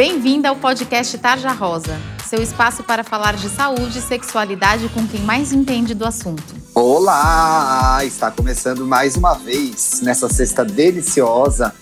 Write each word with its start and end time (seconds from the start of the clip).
Bem-vinda 0.00 0.48
ao 0.48 0.56
podcast 0.56 1.18
Tarja 1.18 1.52
Rosa, 1.52 1.94
seu 2.26 2.40
espaço 2.40 2.82
para 2.82 3.04
falar 3.04 3.36
de 3.36 3.50
saúde 3.50 3.98
e 3.98 4.00
sexualidade 4.00 4.88
com 4.88 5.06
quem 5.06 5.20
mais 5.20 5.52
entende 5.52 5.92
do 5.92 6.06
assunto. 6.06 6.42
Olá! 6.74 8.02
Está 8.02 8.30
começando 8.30 8.86
mais 8.86 9.14
uma 9.14 9.34
vez, 9.34 10.00
nessa 10.02 10.26
sexta 10.30 10.64
deliciosa, 10.64 11.74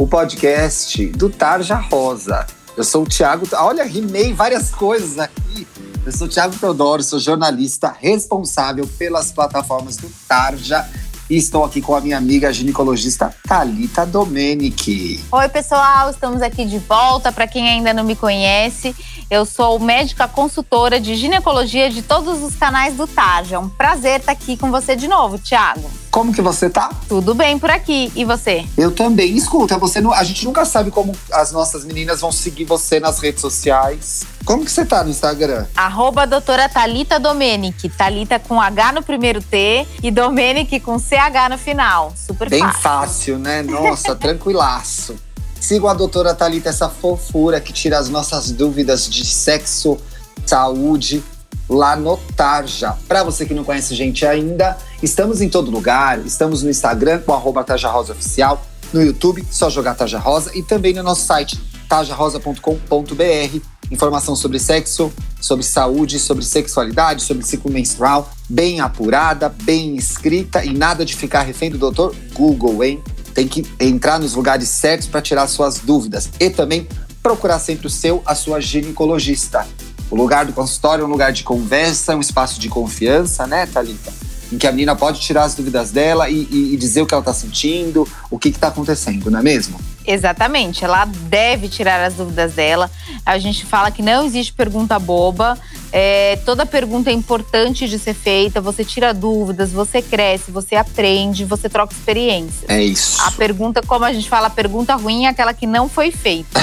o 0.00 0.06
podcast 0.06 1.06
do 1.08 1.28
Tarja 1.28 1.76
Rosa. 1.76 2.46
Eu 2.74 2.82
sou 2.82 3.02
o 3.02 3.06
Thiago. 3.06 3.46
Olha, 3.52 3.84
rimei 3.84 4.32
várias 4.32 4.70
coisas 4.70 5.18
aqui. 5.18 5.68
Eu 6.06 6.12
sou 6.12 6.28
o 6.28 6.30
Thiago 6.30 6.56
Teodoro, 6.56 7.02
sou 7.02 7.18
jornalista 7.18 7.94
responsável 8.00 8.88
pelas 8.96 9.32
plataformas 9.32 9.98
do 9.98 10.10
Tarja 10.26 10.88
e 11.28 11.36
estou 11.36 11.64
aqui 11.64 11.80
com 11.80 11.94
a 11.94 12.00
minha 12.00 12.16
amiga 12.16 12.52
ginecologista 12.52 13.34
Talita 13.46 14.06
Domenici. 14.06 15.24
Oi, 15.30 15.48
pessoal, 15.48 16.10
estamos 16.10 16.40
aqui 16.42 16.64
de 16.64 16.78
volta. 16.78 17.32
Para 17.32 17.46
quem 17.46 17.68
ainda 17.68 17.92
não 17.92 18.04
me 18.04 18.14
conhece, 18.14 18.94
eu 19.30 19.44
sou 19.44 19.78
médica 19.78 20.28
consultora 20.28 21.00
de 21.00 21.14
ginecologia 21.16 21.90
de 21.90 22.02
todos 22.02 22.42
os 22.42 22.54
canais 22.54 22.94
do 22.94 23.06
Tarja. 23.06 23.56
É 23.56 23.58
um 23.58 23.68
prazer 23.68 24.20
estar 24.20 24.32
aqui 24.32 24.56
com 24.56 24.70
você 24.70 24.94
de 24.94 25.08
novo, 25.08 25.38
Thiago. 25.38 25.90
Como 26.16 26.32
que 26.32 26.40
você 26.40 26.70
tá? 26.70 26.88
Tudo 27.10 27.34
bem 27.34 27.58
por 27.58 27.70
aqui. 27.70 28.10
E 28.16 28.24
você? 28.24 28.64
Eu 28.74 28.90
também. 28.90 29.36
Escuta, 29.36 29.76
você 29.76 30.00
não, 30.00 30.14
a 30.14 30.24
gente 30.24 30.46
nunca 30.46 30.64
sabe 30.64 30.90
como 30.90 31.14
as 31.30 31.52
nossas 31.52 31.84
meninas 31.84 32.22
vão 32.22 32.32
seguir 32.32 32.64
você 32.64 32.98
nas 32.98 33.18
redes 33.18 33.42
sociais. 33.42 34.24
Como 34.42 34.64
que 34.64 34.70
você 34.70 34.86
tá 34.86 35.04
no 35.04 35.10
Instagram? 35.10 35.66
Arroba 35.76 36.26
doutora 36.26 36.70
Thalita 36.70 37.20
Domenic. 37.20 37.90
Thalita 37.90 38.38
com 38.38 38.58
H 38.58 38.92
no 38.92 39.02
primeiro 39.02 39.42
T 39.42 39.86
e 40.02 40.10
Domenic 40.10 40.80
com 40.80 40.98
CH 40.98 41.50
no 41.50 41.58
final. 41.58 42.14
Super 42.16 42.48
Bem 42.48 42.60
fácil. 42.60 42.80
fácil, 42.80 43.38
né? 43.38 43.62
Nossa, 43.62 44.14
tranquilaço. 44.16 45.16
Sigam 45.60 45.86
a 45.86 45.92
doutora 45.92 46.34
Thalita, 46.34 46.70
essa 46.70 46.88
fofura 46.88 47.60
que 47.60 47.74
tira 47.74 47.98
as 47.98 48.08
nossas 48.08 48.50
dúvidas 48.50 49.06
de 49.06 49.22
sexo, 49.26 49.98
saúde, 50.46 51.22
lá 51.68 51.94
no 51.94 52.16
Tarja. 52.34 52.96
Para 53.06 53.22
você 53.22 53.44
que 53.44 53.52
não 53.52 53.64
conhece 53.64 53.94
gente 53.94 54.24
ainda, 54.24 54.78
estamos 55.06 55.40
em 55.40 55.48
todo 55.48 55.70
lugar. 55.70 56.18
Estamos 56.26 56.64
no 56.64 56.68
Instagram 56.68 57.20
com 57.20 57.32
arroba 57.32 57.62
Tarja 57.62 57.88
Rosa 57.88 58.12
Oficial, 58.12 58.66
no 58.92 59.00
YouTube, 59.00 59.46
só 59.50 59.70
jogar 59.70 59.94
Tarja 59.94 60.18
Rosa 60.18 60.50
e 60.52 60.62
também 60.64 60.92
no 60.92 61.02
nosso 61.02 61.24
site 61.24 61.58
tarjarosa.com.br. 61.88 63.60
Informação 63.88 64.34
sobre 64.34 64.58
sexo, 64.58 65.12
sobre 65.40 65.64
saúde, 65.64 66.18
sobre 66.18 66.44
sexualidade, 66.44 67.22
sobre 67.22 67.46
ciclo 67.46 67.70
menstrual, 67.70 68.28
bem 68.48 68.80
apurada, 68.80 69.48
bem 69.48 69.94
escrita 69.94 70.64
e 70.64 70.76
nada 70.76 71.04
de 71.04 71.14
ficar 71.14 71.42
refém 71.42 71.70
do 71.70 71.78
doutor 71.78 72.12
Google, 72.34 72.82
hein? 72.82 73.00
Tem 73.32 73.46
que 73.46 73.64
entrar 73.78 74.18
nos 74.18 74.34
lugares 74.34 74.68
certos 74.68 75.06
para 75.06 75.22
tirar 75.22 75.46
suas 75.46 75.78
dúvidas 75.78 76.28
e 76.40 76.50
também 76.50 76.88
procurar 77.22 77.60
sempre 77.60 77.86
o 77.86 77.90
seu, 77.90 78.20
a 78.26 78.34
sua 78.34 78.60
ginecologista. 78.60 79.64
O 80.10 80.16
lugar 80.16 80.44
do 80.46 80.52
consultório 80.52 81.02
é 81.02 81.06
um 81.06 81.10
lugar 81.10 81.32
de 81.32 81.44
conversa, 81.44 82.16
um 82.16 82.20
espaço 82.20 82.58
de 82.58 82.68
confiança, 82.68 83.46
né, 83.46 83.66
Thalita? 83.66 84.25
Em 84.52 84.58
que 84.58 84.66
a 84.66 84.70
menina 84.70 84.94
pode 84.94 85.20
tirar 85.20 85.44
as 85.44 85.54
dúvidas 85.54 85.90
dela 85.90 86.28
e, 86.28 86.46
e, 86.50 86.74
e 86.74 86.76
dizer 86.76 87.02
o 87.02 87.06
que 87.06 87.14
ela 87.14 87.20
está 87.20 87.34
sentindo, 87.34 88.08
o 88.30 88.38
que 88.38 88.48
está 88.48 88.68
acontecendo, 88.68 89.30
não 89.30 89.40
é 89.40 89.42
mesmo? 89.42 89.80
Exatamente, 90.06 90.84
ela 90.84 91.04
deve 91.04 91.68
tirar 91.68 92.00
as 92.04 92.14
dúvidas 92.14 92.52
dela. 92.52 92.90
A 93.24 93.38
gente 93.38 93.66
fala 93.66 93.90
que 93.90 94.02
não 94.02 94.24
existe 94.24 94.52
pergunta 94.52 94.98
boba. 94.98 95.58
É, 95.92 96.36
toda 96.44 96.66
pergunta 96.66 97.10
é 97.10 97.12
importante 97.12 97.88
de 97.88 97.98
ser 97.98 98.14
feita. 98.14 98.60
Você 98.60 98.84
tira 98.84 99.14
dúvidas, 99.14 99.72
você 99.72 100.02
cresce, 100.02 100.50
você 100.50 100.74
aprende, 100.74 101.44
você 101.44 101.68
troca 101.68 101.92
experiência. 101.92 102.66
É 102.68 102.82
isso. 102.82 103.20
A 103.22 103.30
pergunta, 103.30 103.80
como 103.86 104.04
a 104.04 104.12
gente 104.12 104.28
fala, 104.28 104.48
a 104.48 104.50
pergunta 104.50 104.94
ruim 104.94 105.26
é 105.26 105.28
aquela 105.28 105.54
que 105.54 105.66
não 105.66 105.88
foi 105.88 106.10
feita. 106.10 106.60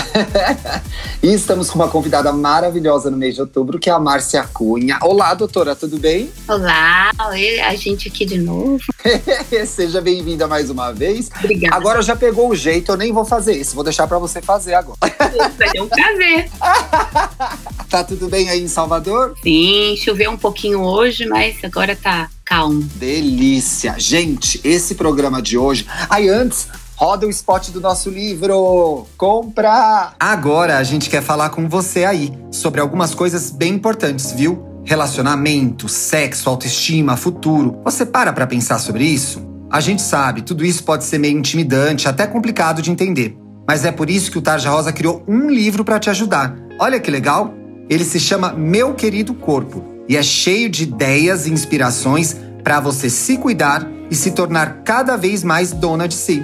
e 1.21 1.33
estamos 1.33 1.69
com 1.69 1.79
uma 1.79 1.87
convidada 1.87 2.31
maravilhosa 2.31 3.09
no 3.09 3.17
mês 3.17 3.35
de 3.35 3.41
outubro, 3.41 3.79
que 3.79 3.89
é 3.89 3.93
a 3.93 3.99
Márcia 3.99 4.43
Cunha. 4.53 4.99
Olá, 5.01 5.33
doutora, 5.33 5.75
tudo 5.75 5.97
bem? 5.97 6.29
Olá, 6.47 7.11
a 7.17 7.75
gente 7.75 8.07
aqui 8.07 8.25
de 8.25 8.37
novo. 8.37 8.83
Seja 9.65 10.01
bem-vinda 10.01 10.47
mais 10.47 10.69
uma 10.69 10.91
vez. 10.91 11.29
Obrigada. 11.39 11.75
Agora 11.75 12.01
já 12.01 12.15
pegou 12.15 12.49
o 12.49 12.55
jeito, 12.55 12.91
eu 12.91 12.97
nem 12.97 13.11
vou 13.11 13.25
fazer 13.25 13.55
isso, 13.55 13.75
vou 13.75 13.83
deixar 13.83 14.07
para 14.07 14.19
você 14.19 14.41
fazer 14.41 14.73
agora. 14.73 14.97
Vai 14.99 15.69
ser 15.69 15.81
um 15.81 15.87
prazer. 15.87 16.49
tá 17.89 18.03
tudo 18.03 18.27
bem 18.27 18.49
aí 18.49 18.61
em 18.61 18.67
Salvador? 18.67 19.12
Sim, 19.41 19.95
choveu 19.97 20.31
um 20.31 20.37
pouquinho 20.37 20.81
hoje, 20.81 21.25
mas 21.25 21.57
agora 21.63 21.95
tá 21.95 22.29
calmo. 22.43 22.81
Delícia. 22.95 23.95
Gente, 23.97 24.59
esse 24.63 24.95
programa 24.95 25.41
de 25.41 25.57
hoje. 25.57 25.85
Aí 26.09 26.29
antes, 26.29 26.67
roda 26.95 27.25
o 27.25 27.29
spot 27.29 27.69
do 27.69 27.81
nosso 27.81 28.09
livro. 28.09 29.05
Compra! 29.17 30.13
Agora 30.19 30.77
a 30.77 30.83
gente 30.83 31.09
quer 31.09 31.21
falar 31.21 31.49
com 31.49 31.67
você 31.67 32.05
aí 32.05 32.31
sobre 32.51 32.79
algumas 32.79 33.13
coisas 33.15 33.51
bem 33.51 33.73
importantes, 33.73 34.31
viu? 34.31 34.63
Relacionamento, 34.85 35.87
sexo, 35.87 36.49
autoestima, 36.49 37.15
futuro. 37.15 37.79
Você 37.83 38.05
para 38.05 38.33
pra 38.33 38.47
pensar 38.47 38.79
sobre 38.79 39.05
isso? 39.05 39.41
A 39.71 39.79
gente 39.79 40.01
sabe, 40.01 40.43
tudo 40.43 40.63
isso 40.63 40.83
pode 40.83 41.03
ser 41.03 41.17
meio 41.17 41.37
intimidante, 41.37 42.07
até 42.07 42.27
complicado 42.27 42.81
de 42.81 42.91
entender. 42.91 43.35
Mas 43.67 43.85
é 43.85 43.91
por 43.91 44.09
isso 44.09 44.29
que 44.29 44.37
o 44.37 44.41
Tarja 44.41 44.69
Rosa 44.69 44.91
criou 44.91 45.23
um 45.27 45.49
livro 45.49 45.83
para 45.83 45.99
te 45.99 46.09
ajudar. 46.09 46.55
Olha 46.79 46.99
que 46.99 47.09
legal! 47.09 47.62
Ele 47.89 48.03
se 48.03 48.19
chama 48.19 48.53
Meu 48.53 48.93
Querido 48.93 49.33
Corpo 49.33 49.83
e 50.07 50.15
é 50.17 50.23
cheio 50.23 50.69
de 50.69 50.83
ideias 50.83 51.45
e 51.45 51.51
inspirações 51.51 52.35
para 52.63 52.79
você 52.79 53.09
se 53.09 53.37
cuidar 53.37 53.87
e 54.09 54.15
se 54.15 54.31
tornar 54.31 54.83
cada 54.83 55.17
vez 55.17 55.43
mais 55.43 55.71
dona 55.71 56.07
de 56.07 56.15
si. 56.15 56.43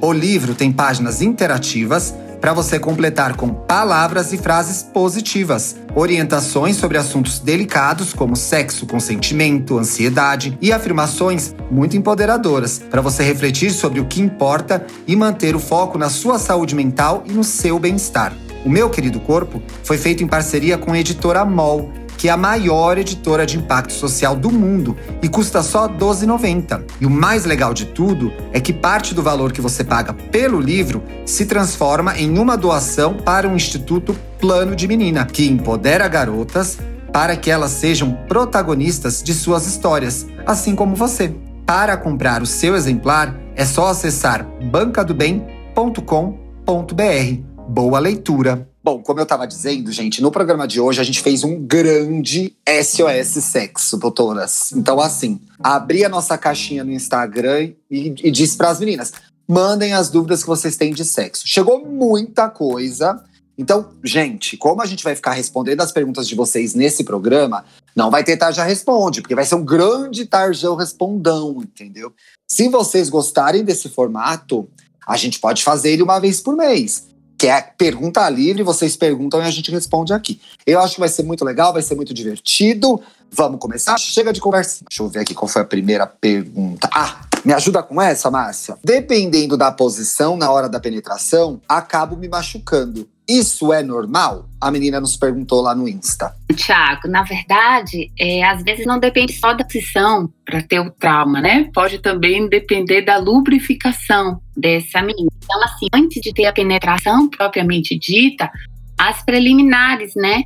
O 0.00 0.12
livro 0.12 0.54
tem 0.54 0.72
páginas 0.72 1.20
interativas 1.20 2.14
para 2.40 2.54
você 2.54 2.78
completar 2.78 3.36
com 3.36 3.50
palavras 3.50 4.32
e 4.32 4.38
frases 4.38 4.82
positivas, 4.82 5.76
orientações 5.94 6.76
sobre 6.76 6.96
assuntos 6.96 7.38
delicados 7.38 8.14
como 8.14 8.34
sexo, 8.34 8.86
consentimento, 8.86 9.78
ansiedade 9.78 10.56
e 10.60 10.72
afirmações 10.72 11.54
muito 11.70 11.98
empoderadoras 11.98 12.78
para 12.78 13.02
você 13.02 13.22
refletir 13.22 13.70
sobre 13.70 14.00
o 14.00 14.06
que 14.06 14.22
importa 14.22 14.86
e 15.06 15.14
manter 15.14 15.54
o 15.54 15.60
foco 15.60 15.98
na 15.98 16.08
sua 16.08 16.38
saúde 16.38 16.74
mental 16.74 17.22
e 17.26 17.32
no 17.32 17.44
seu 17.44 17.78
bem-estar. 17.78 18.32
O 18.64 18.68
meu 18.68 18.90
querido 18.90 19.20
corpo 19.20 19.62
foi 19.82 19.98
feito 19.98 20.22
em 20.22 20.26
parceria 20.26 20.76
com 20.76 20.92
a 20.92 20.98
editora 20.98 21.44
MOL 21.44 21.90
que 22.20 22.28
é 22.28 22.32
a 22.32 22.36
maior 22.36 22.98
editora 22.98 23.46
de 23.46 23.56
impacto 23.56 23.94
social 23.94 24.36
do 24.36 24.52
mundo 24.52 24.94
e 25.22 25.28
custa 25.28 25.62
só 25.62 25.86
R$ 25.86 25.94
12,90. 25.94 26.82
E 27.00 27.06
o 27.06 27.10
mais 27.10 27.46
legal 27.46 27.72
de 27.72 27.86
tudo 27.86 28.30
é 28.52 28.60
que 28.60 28.74
parte 28.74 29.14
do 29.14 29.22
valor 29.22 29.52
que 29.52 29.60
você 29.62 29.82
paga 29.82 30.12
pelo 30.12 30.60
livro 30.60 31.02
se 31.24 31.46
transforma 31.46 32.18
em 32.18 32.38
uma 32.38 32.58
doação 32.58 33.14
para 33.14 33.48
o 33.48 33.56
Instituto 33.56 34.14
Plano 34.38 34.76
de 34.76 34.86
Menina, 34.86 35.24
que 35.24 35.48
empodera 35.48 36.06
garotas 36.08 36.78
para 37.10 37.34
que 37.36 37.50
elas 37.50 37.70
sejam 37.70 38.12
protagonistas 38.28 39.22
de 39.22 39.32
suas 39.32 39.66
histórias, 39.66 40.26
assim 40.44 40.76
como 40.76 40.94
você. 40.94 41.34
Para 41.64 41.96
comprar 41.96 42.42
o 42.42 42.46
seu 42.46 42.76
exemplar, 42.76 43.34
é 43.56 43.64
só 43.64 43.88
acessar 43.88 44.46
bancadobem.com.br. 44.70 47.49
Boa 47.70 48.00
leitura! 48.00 48.68
Bom, 48.82 49.00
como 49.00 49.20
eu 49.20 49.22
estava 49.22 49.46
dizendo, 49.46 49.92
gente, 49.92 50.20
no 50.20 50.32
programa 50.32 50.66
de 50.66 50.80
hoje 50.80 51.00
a 51.00 51.04
gente 51.04 51.20
fez 51.20 51.44
um 51.44 51.54
grande 51.54 52.52
SOS 52.68 53.44
sexo, 53.44 53.96
doutoras. 53.96 54.72
Então, 54.72 54.98
assim, 54.98 55.40
abri 55.62 56.04
a 56.04 56.08
nossa 56.08 56.36
caixinha 56.36 56.82
no 56.82 56.90
Instagram 56.90 57.70
e, 57.88 58.12
e 58.24 58.30
disse 58.32 58.56
para 58.56 58.70
as 58.70 58.80
meninas: 58.80 59.12
mandem 59.46 59.92
as 59.92 60.10
dúvidas 60.10 60.42
que 60.42 60.48
vocês 60.48 60.76
têm 60.76 60.92
de 60.92 61.04
sexo. 61.04 61.44
Chegou 61.46 61.86
muita 61.86 62.50
coisa. 62.50 63.22
Então, 63.56 63.90
gente, 64.02 64.56
como 64.56 64.82
a 64.82 64.86
gente 64.86 65.04
vai 65.04 65.14
ficar 65.14 65.34
respondendo 65.34 65.80
as 65.80 65.92
perguntas 65.92 66.26
de 66.26 66.34
vocês 66.34 66.74
nesse 66.74 67.04
programa, 67.04 67.64
não 67.94 68.10
vai 68.10 68.24
ter 68.24 68.36
Tarja 68.36 68.64
Responde, 68.64 69.22
porque 69.22 69.36
vai 69.36 69.44
ser 69.44 69.54
um 69.54 69.64
grande 69.64 70.26
Tarjão 70.26 70.74
Respondão, 70.74 71.62
entendeu? 71.62 72.12
Se 72.48 72.68
vocês 72.68 73.08
gostarem 73.08 73.62
desse 73.62 73.88
formato, 73.88 74.68
a 75.06 75.16
gente 75.16 75.38
pode 75.38 75.62
fazer 75.62 75.92
ele 75.92 76.02
uma 76.02 76.18
vez 76.18 76.40
por 76.40 76.56
mês 76.56 77.09
que 77.40 77.48
é 77.48 77.58
pergunta 77.62 78.28
livre, 78.28 78.62
vocês 78.62 78.98
perguntam 78.98 79.40
e 79.40 79.46
a 79.46 79.50
gente 79.50 79.70
responde 79.70 80.12
aqui. 80.12 80.38
Eu 80.66 80.78
acho 80.78 80.96
que 80.96 81.00
vai 81.00 81.08
ser 81.08 81.22
muito 81.22 81.42
legal, 81.42 81.72
vai 81.72 81.80
ser 81.80 81.94
muito 81.94 82.12
divertido. 82.12 83.00
Vamos 83.30 83.58
começar? 83.58 83.96
Chega 83.96 84.30
de 84.30 84.42
conversa. 84.42 84.84
Deixa 84.86 85.02
eu 85.02 85.08
ver 85.08 85.20
aqui 85.20 85.32
qual 85.32 85.48
foi 85.48 85.62
a 85.62 85.64
primeira 85.64 86.06
pergunta. 86.06 86.90
Ah, 86.92 87.22
me 87.42 87.54
ajuda 87.54 87.82
com 87.82 87.98
essa, 87.98 88.30
Márcia? 88.30 88.76
Dependendo 88.84 89.56
da 89.56 89.72
posição 89.72 90.36
na 90.36 90.50
hora 90.50 90.68
da 90.68 90.78
penetração, 90.78 91.58
acabo 91.66 92.14
me 92.14 92.28
machucando. 92.28 93.08
Isso 93.30 93.72
é 93.72 93.80
normal? 93.80 94.48
A 94.60 94.72
menina 94.72 94.98
nos 94.98 95.16
perguntou 95.16 95.60
lá 95.60 95.72
no 95.72 95.88
Insta. 95.88 96.34
Tiago, 96.52 97.06
na 97.06 97.22
verdade, 97.22 98.10
é, 98.18 98.42
às 98.42 98.60
vezes 98.64 98.84
não 98.84 98.98
depende 98.98 99.32
só 99.34 99.54
da 99.54 99.62
posição 99.64 100.28
para 100.44 100.60
ter 100.60 100.80
o 100.80 100.90
trauma, 100.90 101.40
né? 101.40 101.70
Pode 101.72 102.00
também 102.00 102.48
depender 102.48 103.02
da 103.02 103.18
lubrificação 103.18 104.40
dessa 104.56 105.00
menina. 105.00 105.30
Então, 105.44 105.62
assim, 105.62 105.86
antes 105.94 106.20
de 106.20 106.34
ter 106.34 106.46
a 106.46 106.52
penetração 106.52 107.30
propriamente 107.30 107.96
dita, 107.96 108.50
as 108.98 109.22
preliminares, 109.22 110.12
né? 110.16 110.42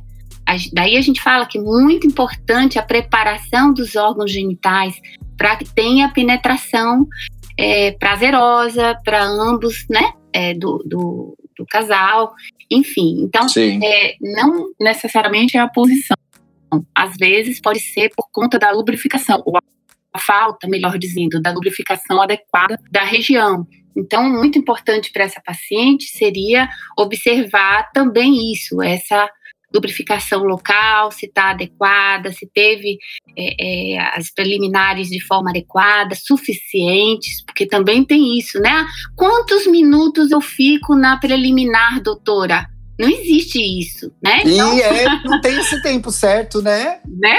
Daí 0.71 0.95
a 0.95 1.01
gente 1.01 1.19
fala 1.19 1.47
que 1.47 1.57
é 1.57 1.61
muito 1.61 2.05
importante 2.05 2.77
a 2.77 2.83
preparação 2.83 3.73
dos 3.73 3.95
órgãos 3.95 4.31
genitais 4.31 4.93
para 5.35 5.55
que 5.55 5.65
tenha 5.65 6.07
penetração 6.09 7.07
é, 7.57 7.93
prazerosa 7.93 8.95
para 9.03 9.23
ambos, 9.25 9.87
né? 9.89 10.11
É, 10.31 10.53
do, 10.53 10.83
do 10.85 11.35
do 11.57 11.65
casal, 11.65 12.33
enfim. 12.69 13.23
Então, 13.23 13.45
é, 13.83 14.15
não 14.21 14.71
necessariamente 14.79 15.57
é 15.57 15.59
a 15.59 15.67
posição. 15.67 16.17
Às 16.93 17.15
vezes 17.17 17.61
pode 17.61 17.79
ser 17.79 18.09
por 18.15 18.27
conta 18.31 18.59
da 18.59 18.71
lubrificação, 18.71 19.41
ou 19.45 19.57
a 19.57 20.19
falta, 20.19 20.67
melhor 20.67 20.97
dizendo, 20.97 21.41
da 21.41 21.51
lubrificação 21.51 22.21
adequada 22.21 22.79
da 22.91 23.03
região. 23.03 23.67
Então, 23.95 24.29
muito 24.29 24.59
importante 24.59 25.11
para 25.11 25.23
essa 25.23 25.41
paciente 25.41 26.05
seria 26.05 26.69
observar 26.97 27.91
também 27.91 28.51
isso, 28.51 28.81
essa 28.81 29.29
lubrificação 29.73 30.43
local, 30.43 31.11
se 31.11 31.25
está 31.25 31.51
adequada, 31.51 32.31
se 32.31 32.49
teve 32.53 32.97
é, 33.37 33.95
é, 33.95 33.99
as 34.17 34.31
preliminares 34.31 35.09
de 35.09 35.19
forma 35.19 35.49
adequada, 35.49 36.15
suficientes, 36.15 37.43
porque 37.45 37.65
também 37.65 38.03
tem 38.03 38.37
isso, 38.37 38.59
né? 38.59 38.85
Quantos 39.15 39.67
minutos 39.67 40.31
eu 40.31 40.41
fico 40.41 40.95
na 40.95 41.17
preliminar, 41.17 42.01
doutora? 42.01 42.67
Não 42.97 43.09
existe 43.09 43.59
isso, 43.59 44.11
né? 44.23 44.41
Então, 44.45 44.77
e 44.77 44.81
é, 44.81 45.05
não 45.25 45.41
tem 45.41 45.59
esse 45.59 45.81
tempo 45.81 46.11
certo, 46.11 46.61
né? 46.61 46.99
Né? 47.05 47.37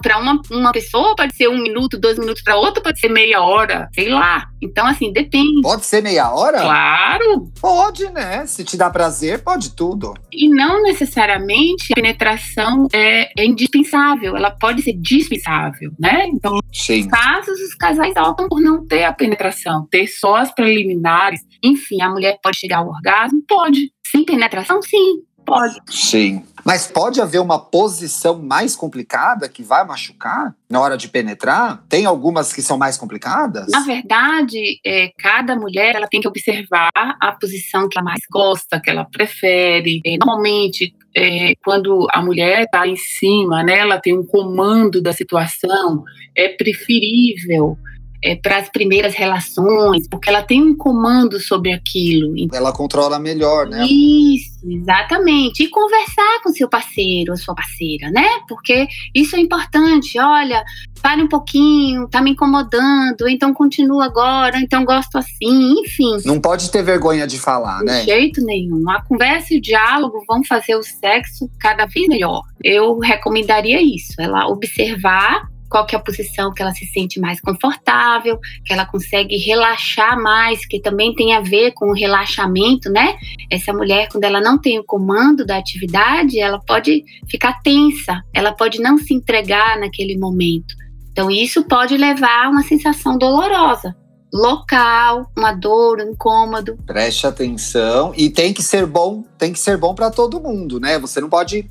Para 0.00 0.18
uma, 0.18 0.40
uma 0.50 0.72
pessoa 0.72 1.14
pode 1.14 1.34
ser 1.36 1.48
um 1.48 1.58
minuto, 1.58 1.98
dois 1.98 2.18
minutos, 2.18 2.42
para 2.42 2.56
outra 2.56 2.82
pode 2.82 2.98
ser 2.98 3.08
meia 3.08 3.42
hora, 3.42 3.88
sei 3.94 4.08
lá. 4.08 4.46
Então, 4.60 4.86
assim, 4.86 5.12
depende. 5.12 5.60
Pode 5.60 5.84
ser 5.84 6.02
meia 6.02 6.32
hora? 6.32 6.60
Claro. 6.60 7.50
Pode, 7.60 8.08
né? 8.10 8.46
Se 8.46 8.64
te 8.64 8.76
dá 8.76 8.88
prazer, 8.88 9.42
pode 9.42 9.74
tudo. 9.74 10.14
E 10.32 10.48
não 10.48 10.82
necessariamente 10.82 11.92
a 11.92 11.96
penetração 11.96 12.86
é, 12.92 13.28
é 13.40 13.44
indispensável, 13.44 14.36
ela 14.36 14.50
pode 14.50 14.82
ser 14.82 14.94
dispensável, 14.94 15.92
né? 15.98 16.26
Então, 16.26 16.58
Sim. 16.72 17.08
casos, 17.08 17.60
os 17.60 17.74
casais 17.74 18.14
optam 18.16 18.48
por 18.48 18.60
não 18.60 18.86
ter 18.86 19.04
a 19.04 19.12
penetração, 19.12 19.86
ter 19.90 20.06
só 20.06 20.36
as 20.36 20.54
preliminares. 20.54 21.40
Enfim, 21.62 22.00
a 22.00 22.08
mulher 22.08 22.38
pode 22.42 22.58
chegar 22.58 22.78
ao 22.78 22.88
orgasmo? 22.88 23.42
Pode. 23.46 23.92
Sem 24.06 24.24
penetração, 24.24 24.80
sim. 24.82 25.22
Pode. 25.44 25.74
Sim. 25.90 26.42
Mas 26.64 26.86
pode 26.86 27.20
haver 27.20 27.40
uma 27.40 27.58
posição 27.58 28.38
mais 28.38 28.76
complicada 28.76 29.48
que 29.48 29.62
vai 29.62 29.84
machucar 29.84 30.54
na 30.70 30.80
hora 30.80 30.96
de 30.96 31.08
penetrar? 31.08 31.84
Tem 31.88 32.06
algumas 32.06 32.52
que 32.52 32.62
são 32.62 32.78
mais 32.78 32.96
complicadas? 32.96 33.66
Na 33.68 33.80
verdade, 33.80 34.80
é, 34.84 35.10
cada 35.18 35.56
mulher 35.56 35.96
ela 35.96 36.06
tem 36.06 36.20
que 36.20 36.28
observar 36.28 36.90
a 36.94 37.32
posição 37.32 37.88
que 37.88 37.98
ela 37.98 38.04
mais 38.04 38.20
gosta, 38.30 38.80
que 38.80 38.90
ela 38.90 39.04
prefere. 39.04 40.00
É, 40.04 40.16
normalmente, 40.18 40.94
é, 41.16 41.54
quando 41.64 42.06
a 42.12 42.22
mulher 42.22 42.62
está 42.62 42.86
em 42.86 42.96
cima, 42.96 43.62
né, 43.62 43.78
ela 43.78 43.98
tem 44.00 44.16
um 44.16 44.24
comando 44.24 45.02
da 45.02 45.12
situação, 45.12 46.04
é 46.36 46.48
preferível 46.48 47.76
é, 48.22 48.36
para 48.36 48.58
as 48.58 48.68
primeiras 48.68 49.14
relações, 49.14 50.08
porque 50.08 50.28
ela 50.28 50.42
tem 50.42 50.62
um 50.62 50.76
comando 50.76 51.40
sobre 51.40 51.72
aquilo. 51.72 52.34
Ela 52.52 52.72
controla 52.72 53.18
melhor, 53.18 53.66
né? 53.66 53.84
Isso, 53.86 54.58
exatamente. 54.64 55.64
E 55.64 55.68
conversar 55.68 56.40
com 56.42 56.50
seu 56.50 56.68
parceiro 56.68 57.32
ou 57.32 57.36
sua 57.36 57.54
parceira, 57.54 58.10
né? 58.10 58.28
Porque 58.48 58.86
isso 59.14 59.34
é 59.34 59.40
importante. 59.40 60.18
Olha, 60.18 60.62
pare 61.02 61.22
um 61.22 61.28
pouquinho, 61.28 62.08
tá 62.08 62.22
me 62.22 62.30
incomodando, 62.30 63.28
então 63.28 63.52
continua 63.52 64.04
agora, 64.04 64.58
então 64.58 64.84
gosto 64.84 65.18
assim, 65.18 65.74
enfim. 65.80 66.16
Não 66.24 66.40
pode 66.40 66.70
ter 66.70 66.82
vergonha 66.82 67.26
de 67.26 67.38
falar, 67.38 67.80
de 67.80 67.86
né? 67.86 68.00
De 68.00 68.06
jeito 68.06 68.44
nenhum. 68.44 68.88
A 68.88 69.02
conversa 69.02 69.52
e 69.52 69.58
o 69.58 69.60
diálogo 69.60 70.22
vão 70.26 70.44
fazer 70.44 70.76
o 70.76 70.82
sexo 70.82 71.50
cada 71.58 71.86
vez 71.86 72.06
melhor. 72.06 72.42
Eu 72.62 72.98
recomendaria 72.98 73.82
isso, 73.82 74.14
ela 74.18 74.46
observar 74.46 75.51
qual 75.72 75.86
que 75.86 75.96
é 75.96 75.98
a 75.98 76.02
posição 76.02 76.52
que 76.52 76.60
ela 76.60 76.74
se 76.74 76.84
sente 76.84 77.18
mais 77.18 77.40
confortável, 77.40 78.38
que 78.62 78.74
ela 78.74 78.84
consegue 78.84 79.38
relaxar 79.38 80.20
mais, 80.20 80.66
que 80.66 80.78
também 80.78 81.14
tem 81.14 81.34
a 81.34 81.40
ver 81.40 81.72
com 81.72 81.86
o 81.86 81.94
relaxamento, 81.94 82.90
né? 82.90 83.16
Essa 83.50 83.72
mulher, 83.72 84.08
quando 84.12 84.24
ela 84.24 84.38
não 84.38 84.60
tem 84.60 84.78
o 84.78 84.84
comando 84.84 85.46
da 85.46 85.56
atividade, 85.56 86.38
ela 86.38 86.60
pode 86.60 87.02
ficar 87.26 87.62
tensa, 87.62 88.22
ela 88.34 88.52
pode 88.52 88.82
não 88.82 88.98
se 88.98 89.14
entregar 89.14 89.80
naquele 89.80 90.18
momento. 90.18 90.74
Então, 91.10 91.30
isso 91.30 91.64
pode 91.64 91.96
levar 91.96 92.44
a 92.44 92.50
uma 92.50 92.62
sensação 92.62 93.16
dolorosa, 93.16 93.96
local, 94.30 95.26
uma 95.36 95.52
dor, 95.52 96.00
um 96.00 96.10
incômodo. 96.10 96.76
Preste 96.86 97.26
atenção 97.26 98.12
e 98.14 98.28
tem 98.28 98.52
que 98.52 98.62
ser 98.62 98.84
bom, 98.84 99.24
tem 99.38 99.54
que 99.54 99.58
ser 99.58 99.78
bom 99.78 99.94
para 99.94 100.10
todo 100.10 100.38
mundo, 100.38 100.78
né? 100.78 100.98
Você 100.98 101.18
não 101.18 101.30
pode 101.30 101.66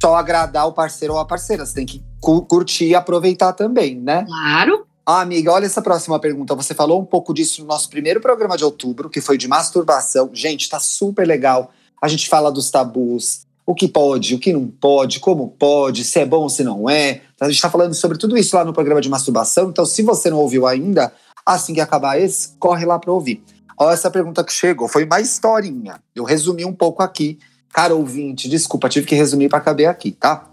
só 0.00 0.14
agradar 0.16 0.66
o 0.66 0.72
parceiro 0.72 1.14
ou 1.14 1.20
a 1.20 1.24
parceira, 1.24 1.64
você 1.64 1.74
tem 1.74 1.86
que 1.86 2.02
curtir 2.20 2.86
e 2.86 2.94
aproveitar 2.94 3.52
também, 3.52 3.96
né? 3.96 4.24
Claro. 4.24 4.86
Ah, 5.04 5.20
amiga, 5.20 5.52
olha 5.52 5.66
essa 5.66 5.80
próxima 5.80 6.18
pergunta. 6.18 6.54
Você 6.56 6.74
falou 6.74 7.00
um 7.00 7.04
pouco 7.04 7.32
disso 7.32 7.62
no 7.62 7.68
nosso 7.68 7.88
primeiro 7.88 8.20
programa 8.20 8.56
de 8.56 8.64
outubro, 8.64 9.08
que 9.08 9.20
foi 9.20 9.38
de 9.38 9.46
masturbação. 9.46 10.30
Gente, 10.32 10.68
tá 10.68 10.80
super 10.80 11.26
legal. 11.26 11.70
A 12.02 12.08
gente 12.08 12.28
fala 12.28 12.50
dos 12.50 12.70
tabus, 12.70 13.46
o 13.64 13.74
que 13.74 13.86
pode, 13.86 14.34
o 14.34 14.38
que 14.38 14.52
não 14.52 14.66
pode, 14.66 15.20
como 15.20 15.48
pode, 15.48 16.04
se 16.04 16.18
é 16.18 16.26
bom 16.26 16.42
ou 16.42 16.48
se 16.48 16.64
não 16.64 16.90
é. 16.90 17.22
A 17.40 17.48
gente 17.48 17.62
tá 17.62 17.70
falando 17.70 17.94
sobre 17.94 18.18
tudo 18.18 18.36
isso 18.36 18.56
lá 18.56 18.64
no 18.64 18.72
programa 18.72 19.00
de 19.00 19.08
masturbação. 19.08 19.70
Então, 19.70 19.86
se 19.86 20.02
você 20.02 20.28
não 20.28 20.38
ouviu 20.38 20.66
ainda, 20.66 21.12
assim 21.44 21.72
que 21.72 21.80
acabar 21.80 22.20
esse, 22.20 22.56
corre 22.58 22.84
lá 22.84 22.98
para 22.98 23.12
ouvir. 23.12 23.42
Olha 23.78 23.94
essa 23.94 24.10
pergunta 24.10 24.42
que 24.42 24.52
chegou. 24.52 24.88
Foi 24.88 25.04
uma 25.04 25.20
historinha. 25.20 26.00
Eu 26.14 26.24
resumi 26.24 26.64
um 26.64 26.72
pouco 26.72 27.02
aqui. 27.02 27.38
Cara 27.72 27.94
ouvinte, 27.94 28.48
desculpa, 28.48 28.88
tive 28.88 29.06
que 29.06 29.14
resumir 29.14 29.48
para 29.48 29.60
caber 29.60 29.86
aqui, 29.86 30.12
tá? 30.12 30.50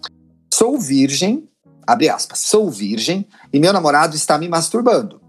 Sou 0.54 0.80
virgem, 0.80 1.48
abre 1.86 2.10
aspas, 2.10 2.40
sou 2.40 2.70
virgem 2.70 3.26
e 3.52 3.60
meu 3.60 3.72
namorado 3.72 4.16
está 4.16 4.38
me 4.38 4.50
masturbando. 4.50 5.22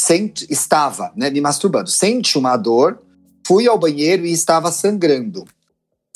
Sente, 0.00 0.46
estava, 0.50 1.12
né, 1.16 1.30
me 1.30 1.40
masturbando. 1.40 1.90
Sente 1.90 2.38
uma 2.38 2.56
dor, 2.56 3.02
fui 3.46 3.66
ao 3.66 3.78
banheiro 3.78 4.24
e 4.24 4.32
estava 4.32 4.72
sangrando. 4.72 5.44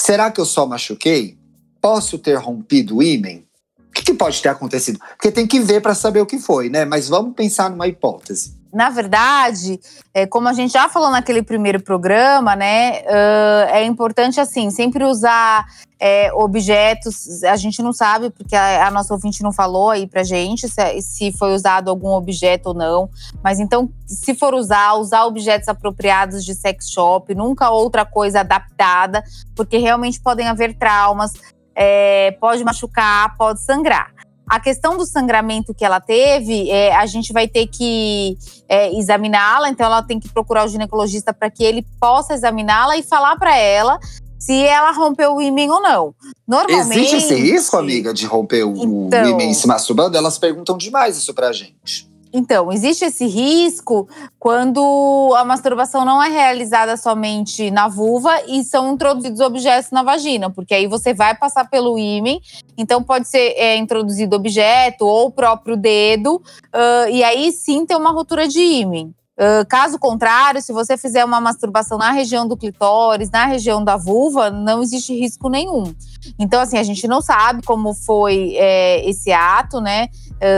Será 0.00 0.30
que 0.30 0.40
eu 0.40 0.46
só 0.46 0.66
machuquei? 0.66 1.38
Posso 1.80 2.18
ter 2.18 2.36
rompido 2.36 2.96
o 2.96 3.02
ímen? 3.02 3.46
O 3.88 3.92
que, 3.92 4.02
que 4.02 4.14
pode 4.14 4.40
ter 4.40 4.48
acontecido? 4.48 4.98
Porque 5.16 5.30
tem 5.30 5.46
que 5.46 5.60
ver 5.60 5.82
para 5.82 5.94
saber 5.94 6.20
o 6.20 6.26
que 6.26 6.38
foi, 6.38 6.70
né? 6.70 6.84
Mas 6.84 7.08
vamos 7.08 7.34
pensar 7.34 7.68
numa 7.68 7.86
hipótese 7.86 8.61
na 8.72 8.88
verdade, 8.88 9.78
é, 10.14 10.26
como 10.26 10.48
a 10.48 10.52
gente 10.52 10.72
já 10.72 10.88
falou 10.88 11.10
naquele 11.10 11.42
primeiro 11.42 11.80
programa, 11.80 12.56
né, 12.56 13.02
uh, 13.02 13.68
é 13.70 13.84
importante 13.84 14.40
assim 14.40 14.70
sempre 14.70 15.04
usar 15.04 15.66
é, 16.00 16.32
objetos. 16.32 17.44
A 17.44 17.54
gente 17.56 17.80
não 17.82 17.92
sabe 17.92 18.30
porque 18.30 18.56
a, 18.56 18.88
a, 18.88 18.90
nossa 18.90 19.14
ouvinte 19.14 19.42
não 19.42 19.52
falou 19.52 19.90
aí 19.90 20.06
para 20.06 20.24
gente 20.24 20.68
se, 20.68 21.02
se 21.02 21.32
foi 21.32 21.54
usado 21.54 21.88
algum 21.90 22.08
objeto 22.08 22.70
ou 22.70 22.74
não. 22.74 23.08
Mas 23.44 23.60
então, 23.60 23.88
se 24.04 24.34
for 24.34 24.54
usar, 24.54 24.94
usar 24.94 25.26
objetos 25.26 25.68
apropriados 25.68 26.44
de 26.44 26.54
sex 26.54 26.90
shop, 26.90 27.32
nunca 27.34 27.70
outra 27.70 28.04
coisa 28.04 28.40
adaptada, 28.40 29.22
porque 29.54 29.76
realmente 29.76 30.20
podem 30.20 30.48
haver 30.48 30.74
traumas. 30.76 31.32
É, 31.74 32.32
pode 32.40 32.64
machucar, 32.64 33.36
pode 33.36 33.60
sangrar. 33.60 34.12
A 34.52 34.60
questão 34.60 34.98
do 34.98 35.06
sangramento 35.06 35.72
que 35.72 35.82
ela 35.82 35.98
teve, 35.98 36.68
é, 36.68 36.94
a 36.94 37.06
gente 37.06 37.32
vai 37.32 37.48
ter 37.48 37.66
que 37.68 38.36
é, 38.68 38.94
examiná-la, 38.98 39.70
então 39.70 39.86
ela 39.86 40.02
tem 40.02 40.20
que 40.20 40.28
procurar 40.28 40.66
o 40.66 40.68
ginecologista 40.68 41.32
para 41.32 41.50
que 41.50 41.64
ele 41.64 41.86
possa 41.98 42.34
examiná-la 42.34 42.98
e 42.98 43.02
falar 43.02 43.34
para 43.36 43.56
ela 43.56 43.98
se 44.38 44.52
ela 44.62 44.92
rompeu 44.92 45.36
o 45.36 45.40
ímã 45.40 45.72
ou 45.72 45.80
não. 45.80 46.14
Normalmente. 46.46 46.98
Existe 46.98 47.16
esse 47.16 47.34
risco, 47.34 47.78
amiga, 47.78 48.12
de 48.12 48.26
romper 48.26 48.64
o 48.64 48.76
então, 48.76 49.40
ímã 49.40 49.54
se 49.54 49.66
masturbando? 49.66 50.18
Elas 50.18 50.36
perguntam 50.36 50.76
demais 50.76 51.16
isso 51.16 51.32
pra 51.32 51.50
gente. 51.50 52.11
Então, 52.32 52.72
existe 52.72 53.04
esse 53.04 53.26
risco 53.26 54.08
quando 54.38 55.34
a 55.36 55.44
masturbação 55.44 56.04
não 56.04 56.22
é 56.22 56.28
realizada 56.28 56.96
somente 56.96 57.70
na 57.70 57.88
vulva 57.88 58.30
e 58.48 58.64
são 58.64 58.94
introduzidos 58.94 59.40
objetos 59.40 59.90
na 59.90 60.02
vagina, 60.02 60.48
porque 60.48 60.74
aí 60.74 60.86
você 60.86 61.12
vai 61.12 61.34
passar 61.34 61.68
pelo 61.68 61.98
ímen, 61.98 62.40
então 62.76 63.02
pode 63.02 63.28
ser 63.28 63.54
é, 63.56 63.76
introduzido 63.76 64.34
objeto 64.34 65.06
ou 65.06 65.26
o 65.26 65.30
próprio 65.30 65.76
dedo, 65.76 66.36
uh, 66.36 67.08
e 67.10 67.22
aí 67.22 67.52
sim 67.52 67.84
tem 67.84 67.96
uma 67.96 68.10
ruptura 68.10 68.48
de 68.48 68.60
ímen. 68.60 69.14
Uh, 69.38 69.66
caso 69.66 69.98
contrário, 69.98 70.60
se 70.60 70.72
você 70.72 70.96
fizer 70.96 71.24
uma 71.24 71.40
masturbação 71.40 71.96
na 71.96 72.10
região 72.10 72.46
do 72.46 72.56
clitóris, 72.56 73.30
na 73.30 73.46
região 73.46 73.82
da 73.82 73.96
vulva, 73.96 74.50
não 74.50 74.82
existe 74.82 75.14
risco 75.18 75.48
nenhum. 75.48 75.94
Então, 76.38 76.60
assim, 76.60 76.76
a 76.76 76.82
gente 76.82 77.08
não 77.08 77.22
sabe 77.22 77.62
como 77.62 77.94
foi 77.94 78.54
é, 78.56 79.08
esse 79.08 79.32
ato, 79.32 79.80
né? 79.80 80.08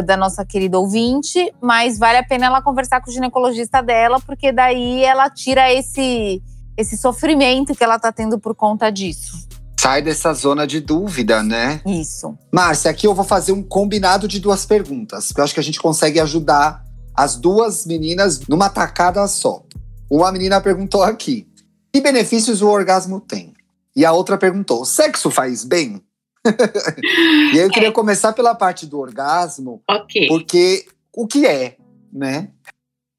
da 0.06 0.16
nossa 0.16 0.46
querida 0.46 0.78
ouvinte, 0.78 1.52
mas 1.60 1.98
vale 1.98 2.16
a 2.16 2.24
pena 2.24 2.46
ela 2.46 2.62
conversar 2.62 3.02
com 3.02 3.10
o 3.10 3.12
ginecologista 3.12 3.82
dela, 3.82 4.18
porque 4.18 4.50
daí 4.50 5.04
ela 5.04 5.28
tira 5.28 5.70
esse, 5.70 6.42
esse 6.74 6.96
sofrimento 6.96 7.74
que 7.74 7.84
ela 7.84 7.98
tá 7.98 8.10
tendo 8.10 8.38
por 8.38 8.54
conta 8.54 8.90
disso. 8.90 9.46
Sai 9.78 10.00
dessa 10.00 10.32
zona 10.32 10.66
de 10.66 10.80
dúvida, 10.80 11.42
né? 11.42 11.82
Isso. 11.84 12.34
Márcia, 12.50 12.90
aqui 12.90 13.06
eu 13.06 13.14
vou 13.14 13.24
fazer 13.24 13.52
um 13.52 13.62
combinado 13.62 14.26
de 14.26 14.40
duas 14.40 14.64
perguntas, 14.64 15.26
porque 15.26 15.40
eu 15.40 15.44
acho 15.44 15.52
que 15.52 15.60
a 15.60 15.62
gente 15.62 15.78
consegue 15.78 16.18
ajudar 16.20 16.83
as 17.14 17.36
duas 17.36 17.86
meninas 17.86 18.46
numa 18.48 18.68
tacada 18.68 19.26
só. 19.28 19.62
Uma 20.10 20.32
menina 20.32 20.60
perguntou 20.60 21.02
aqui: 21.02 21.46
que 21.92 22.00
benefícios 22.00 22.60
o 22.60 22.68
orgasmo 22.68 23.20
tem? 23.20 23.54
E 23.94 24.04
a 24.04 24.12
outra 24.12 24.36
perguntou: 24.36 24.84
sexo 24.84 25.30
faz 25.30 25.64
bem? 25.64 26.02
e 27.52 27.58
aí 27.58 27.64
eu 27.64 27.70
queria 27.70 27.88
é. 27.88 27.92
começar 27.92 28.32
pela 28.32 28.54
parte 28.54 28.84
do 28.84 28.98
orgasmo, 28.98 29.82
okay. 29.88 30.26
porque 30.28 30.84
o 31.12 31.26
que 31.26 31.46
é, 31.46 31.76
né? 32.12 32.50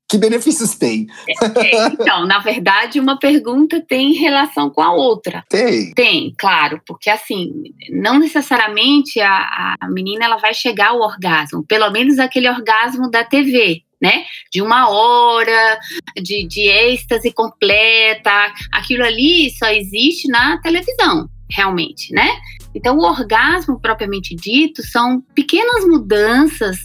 Que 0.08 0.20
benefícios 0.20 0.75
tem? 0.75 1.08
É, 1.42 1.88
então, 1.88 2.28
na 2.28 2.40
verdade, 2.40 3.00
uma 3.00 3.18
pergunta 3.18 3.82
tem 3.82 4.14
relação 4.14 4.70
com 4.70 4.82
a 4.82 4.94
outra. 4.94 5.44
Tem. 5.50 5.92
Tem, 5.94 6.34
claro, 6.38 6.80
porque 6.86 7.10
assim, 7.10 7.52
não 7.90 8.20
necessariamente 8.20 9.20
a, 9.20 9.75
a 9.80 9.90
menina 9.90 10.25
ela 10.25 10.38
vai 10.38 10.54
chegar 10.54 10.90
ao 10.90 11.00
orgasmo, 11.00 11.66
pelo 11.66 11.90
menos 11.90 12.20
aquele 12.20 12.48
orgasmo 12.48 13.10
da 13.10 13.24
TV, 13.24 13.82
né? 14.02 14.25
De 14.52 14.62
uma 14.62 14.90
hora, 14.90 15.80
de, 16.22 16.48
de 16.48 16.62
êxtase 16.62 17.32
completa. 17.32 18.54
Aquilo 18.74 19.04
ali 19.04 19.52
só 19.58 19.68
existe 19.68 20.28
na 20.28 20.60
televisão, 20.62 21.30
realmente, 21.50 22.14
né? 22.14 22.30
Então, 22.74 22.98
o 22.98 23.04
orgasmo 23.04 23.80
propriamente 23.80 24.36
dito 24.36 24.84
são 24.84 25.22
pequenas 25.34 25.86
mudanças 25.86 26.78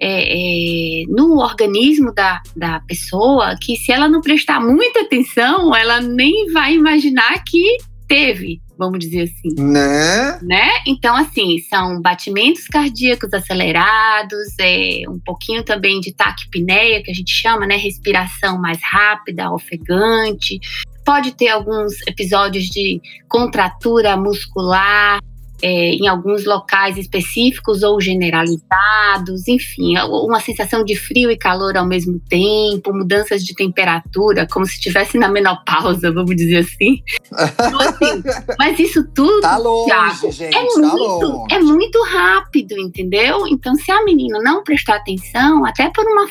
é, 0.00 1.02
é, 1.02 1.04
no 1.08 1.38
organismo 1.38 2.12
da, 2.14 2.40
da 2.54 2.80
pessoa 2.80 3.56
que, 3.60 3.76
se 3.76 3.90
ela 3.90 4.08
não 4.08 4.20
prestar 4.20 4.60
muita 4.60 5.00
atenção, 5.00 5.74
ela 5.74 6.00
nem 6.00 6.52
vai 6.52 6.74
imaginar 6.74 7.42
que 7.44 7.78
teve, 8.06 8.60
vamos 8.78 9.00
dizer 9.00 9.22
assim. 9.22 9.54
Né? 9.60 10.38
Né? 10.42 10.70
Então, 10.86 11.16
assim, 11.16 11.58
são 11.68 12.00
batimentos 12.00 12.66
cardíacos 12.68 13.32
acelerados, 13.34 14.54
é, 14.60 15.02
um 15.08 15.18
pouquinho 15.18 15.64
também 15.64 16.00
de 16.00 16.14
taquipneia, 16.14 17.02
que 17.02 17.10
a 17.10 17.14
gente 17.14 17.32
chama, 17.32 17.66
né? 17.66 17.76
Respiração 17.76 18.58
mais 18.58 18.78
rápida, 18.82 19.50
ofegante. 19.50 20.60
Pode 21.04 21.32
ter 21.32 21.48
alguns 21.48 21.94
episódios 22.06 22.66
de 22.66 23.00
contratura 23.28 24.16
muscular, 24.16 25.20
é, 25.62 25.90
em 25.90 26.06
alguns 26.06 26.44
locais 26.44 26.96
específicos 26.96 27.82
ou 27.82 28.00
generalizados, 28.00 29.48
enfim, 29.48 29.98
uma 29.98 30.40
sensação 30.40 30.84
de 30.84 30.96
frio 30.96 31.30
e 31.30 31.36
calor 31.36 31.76
ao 31.76 31.86
mesmo 31.86 32.20
tempo, 32.28 32.92
mudanças 32.92 33.44
de 33.44 33.54
temperatura, 33.54 34.46
como 34.50 34.66
se 34.66 34.74
estivesse 34.74 35.18
na 35.18 35.28
menopausa, 35.28 36.12
vamos 36.12 36.36
dizer 36.36 36.58
assim. 36.58 37.02
Então, 37.32 37.80
assim 37.80 38.22
mas 38.58 38.78
isso 38.78 39.06
tudo, 39.14 39.40
tá 39.40 39.56
longe, 39.56 39.86
Thiago, 39.86 40.32
gente, 40.32 40.56
é, 40.56 40.66
tá 40.66 40.80
muito, 40.80 41.26
longe. 41.26 41.54
é 41.54 41.58
muito 41.60 42.02
rápido, 42.04 42.78
entendeu? 42.78 43.46
Então, 43.46 43.74
se 43.74 43.90
a 43.90 44.04
menina 44.04 44.40
não 44.40 44.62
prestar 44.62 44.96
atenção, 44.96 45.64
até 45.64 45.90
por 45.90 46.04
uma 46.06 46.28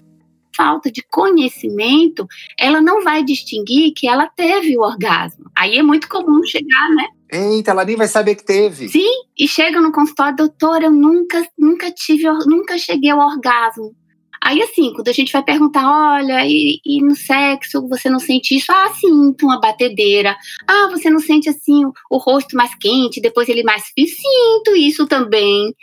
falta 0.55 0.91
de 0.91 1.03
conhecimento, 1.03 2.27
ela 2.59 2.81
não 2.81 3.03
vai 3.03 3.23
distinguir 3.23 3.93
que 3.95 4.07
ela 4.07 4.27
teve 4.27 4.75
o 4.75 4.81
orgasmo. 4.81 5.45
Aí 5.55 5.77
é 5.77 5.83
muito 5.83 6.09
comum 6.09 6.43
chegar, 6.43 6.89
né? 6.95 7.05
Eita, 7.31 7.71
ela 7.71 7.83
nem 7.85 7.95
vai 7.95 8.07
saber 8.07 8.35
que 8.35 8.45
teve. 8.45 8.87
Sim, 8.87 9.11
e 9.37 9.47
chega 9.47 9.81
no 9.81 9.91
consultório, 9.91 10.37
doutora, 10.37 10.85
eu 10.85 10.91
nunca, 10.91 11.45
nunca 11.57 11.91
tive, 11.91 12.23
nunca 12.45 12.77
cheguei 12.77 13.09
ao 13.09 13.19
orgasmo. 13.19 13.93
Aí, 14.41 14.61
assim, 14.61 14.93
quando 14.93 15.09
a 15.09 15.13
gente 15.13 15.33
vai 15.33 15.43
perguntar, 15.43 15.83
olha, 15.85 16.45
e, 16.45 16.79
e, 16.85 17.01
no 17.01 17.15
sexo 17.15 17.87
você 17.87 18.09
não 18.09 18.19
sente 18.19 18.55
isso? 18.55 18.71
Ah, 18.71 18.93
sinto 18.93 19.45
uma 19.45 19.59
batedeira. 19.59 20.37
Ah, 20.67 20.87
você 20.89 21.09
não 21.09 21.19
sente, 21.19 21.49
assim, 21.49 21.85
o, 21.85 21.91
o 22.09 22.17
rosto 22.17 22.55
mais 22.55 22.73
quente, 22.75 23.19
depois 23.19 23.49
ele 23.49 23.63
mais 23.63 23.83
frio? 23.87 24.07
Sinto 24.07 24.75
isso 24.75 25.07
também. 25.07 25.73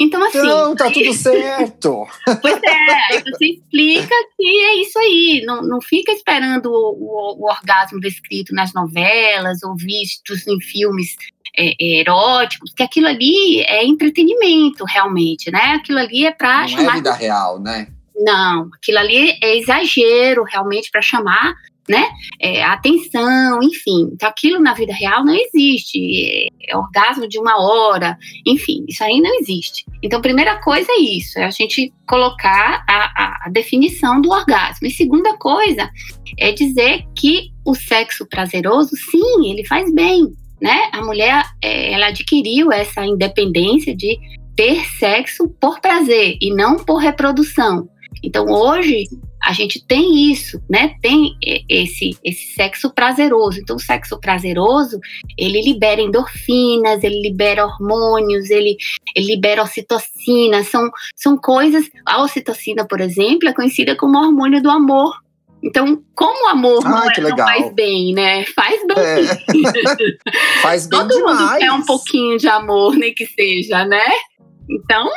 Então, 0.00 0.22
assim. 0.24 0.38
Não, 0.38 0.74
tá 0.74 0.90
tudo 0.90 1.12
certo. 1.12 2.06
pois 2.42 2.60
é, 2.62 3.12
aí 3.12 3.22
você 3.22 3.46
explica 3.46 4.14
que 4.36 4.46
é 4.46 4.80
isso 4.80 4.98
aí. 4.98 5.42
Não, 5.46 5.62
não 5.62 5.80
fica 5.80 6.12
esperando 6.12 6.66
o, 6.66 6.72
o, 6.72 7.44
o 7.44 7.50
orgasmo 7.50 8.00
descrito 8.00 8.54
nas 8.54 8.72
novelas 8.72 9.62
ou 9.62 9.76
vistos 9.76 10.46
em 10.46 10.60
filmes 10.60 11.16
é, 11.56 11.74
é, 11.80 12.00
eróticos, 12.00 12.72
que 12.74 12.82
aquilo 12.82 13.06
ali 13.06 13.60
é 13.62 13.84
entretenimento, 13.84 14.84
realmente, 14.84 15.50
né? 15.50 15.76
Aquilo 15.76 15.98
ali 15.98 16.26
é 16.26 16.32
para 16.32 16.62
não 16.62 16.68
chamar. 16.68 16.82
Não 16.82 16.90
é 16.90 16.96
vida 16.96 17.12
real, 17.12 17.60
né? 17.60 17.88
Não, 18.16 18.70
aquilo 18.74 18.98
ali 18.98 19.36
é 19.42 19.58
exagero, 19.58 20.44
realmente, 20.44 20.90
para 20.90 21.02
chamar 21.02 21.54
né? 21.88 22.06
É, 22.40 22.62
atenção, 22.62 23.62
enfim. 23.62 24.10
Então, 24.12 24.28
aquilo 24.28 24.60
na 24.60 24.72
vida 24.74 24.92
real 24.92 25.24
não 25.24 25.34
existe. 25.34 25.98
É, 26.26 26.48
é 26.68 26.76
orgasmo 26.76 27.28
de 27.28 27.38
uma 27.38 27.60
hora, 27.60 28.16
enfim, 28.46 28.84
isso 28.88 29.04
aí 29.04 29.20
não 29.20 29.38
existe. 29.40 29.84
Então, 30.02 30.20
primeira 30.20 30.60
coisa 30.60 30.90
é 30.90 31.00
isso, 31.00 31.38
é 31.38 31.44
a 31.44 31.50
gente 31.50 31.92
colocar 32.06 32.84
a, 32.88 33.22
a, 33.22 33.46
a 33.46 33.50
definição 33.50 34.20
do 34.20 34.30
orgasmo. 34.30 34.86
E 34.86 34.90
segunda 34.90 35.36
coisa 35.36 35.90
é 36.38 36.52
dizer 36.52 37.04
que 37.14 37.50
o 37.64 37.74
sexo 37.74 38.26
prazeroso, 38.26 38.96
sim, 38.96 39.50
ele 39.50 39.64
faz 39.64 39.92
bem, 39.92 40.32
né? 40.60 40.88
A 40.92 41.02
mulher, 41.02 41.44
é, 41.62 41.92
ela 41.92 42.06
adquiriu 42.06 42.72
essa 42.72 43.04
independência 43.04 43.94
de 43.94 44.18
ter 44.56 44.84
sexo 44.98 45.48
por 45.60 45.80
prazer 45.80 46.38
e 46.40 46.54
não 46.54 46.76
por 46.76 46.96
reprodução. 46.96 47.88
Então, 48.22 48.46
hoje, 48.46 49.04
a 49.44 49.52
gente 49.52 49.84
tem 49.86 50.30
isso, 50.30 50.60
né? 50.68 50.96
Tem 51.02 51.36
esse, 51.68 52.16
esse 52.24 52.54
sexo 52.54 52.90
prazeroso. 52.90 53.60
Então, 53.60 53.76
o 53.76 53.80
sexo 53.80 54.18
prazeroso, 54.18 54.98
ele 55.38 55.60
libera 55.60 56.00
endorfinas, 56.00 57.04
ele 57.04 57.20
libera 57.20 57.66
hormônios, 57.66 58.48
ele, 58.50 58.76
ele 59.14 59.26
libera 59.26 59.62
ocitocina. 59.62 60.64
São, 60.64 60.90
são 61.14 61.36
coisas. 61.36 61.84
A 62.06 62.22
ocitocina, 62.22 62.86
por 62.86 63.00
exemplo, 63.00 63.48
é 63.48 63.52
conhecida 63.52 63.94
como 63.94 64.18
hormônio 64.18 64.62
do 64.62 64.70
amor. 64.70 65.12
Então, 65.62 66.02
como 66.14 66.46
o 66.46 66.48
amor 66.48 66.82
ah, 66.84 66.90
não, 66.90 67.10
é, 67.10 67.20
não, 67.20 67.36
faz 67.38 67.72
bem, 67.72 68.12
né? 68.12 68.44
Faz 68.46 68.80
bem. 68.86 68.96
É. 68.98 70.60
faz 70.60 70.86
bem 70.86 70.98
Todo 71.00 71.16
demais. 71.16 71.38
mundo 71.38 71.58
quer 71.58 71.72
um 71.72 71.82
pouquinho 71.82 72.38
de 72.38 72.48
amor, 72.48 72.94
nem 72.94 73.14
que 73.14 73.26
seja, 73.26 73.84
né? 73.86 74.04
Então, 74.68 75.08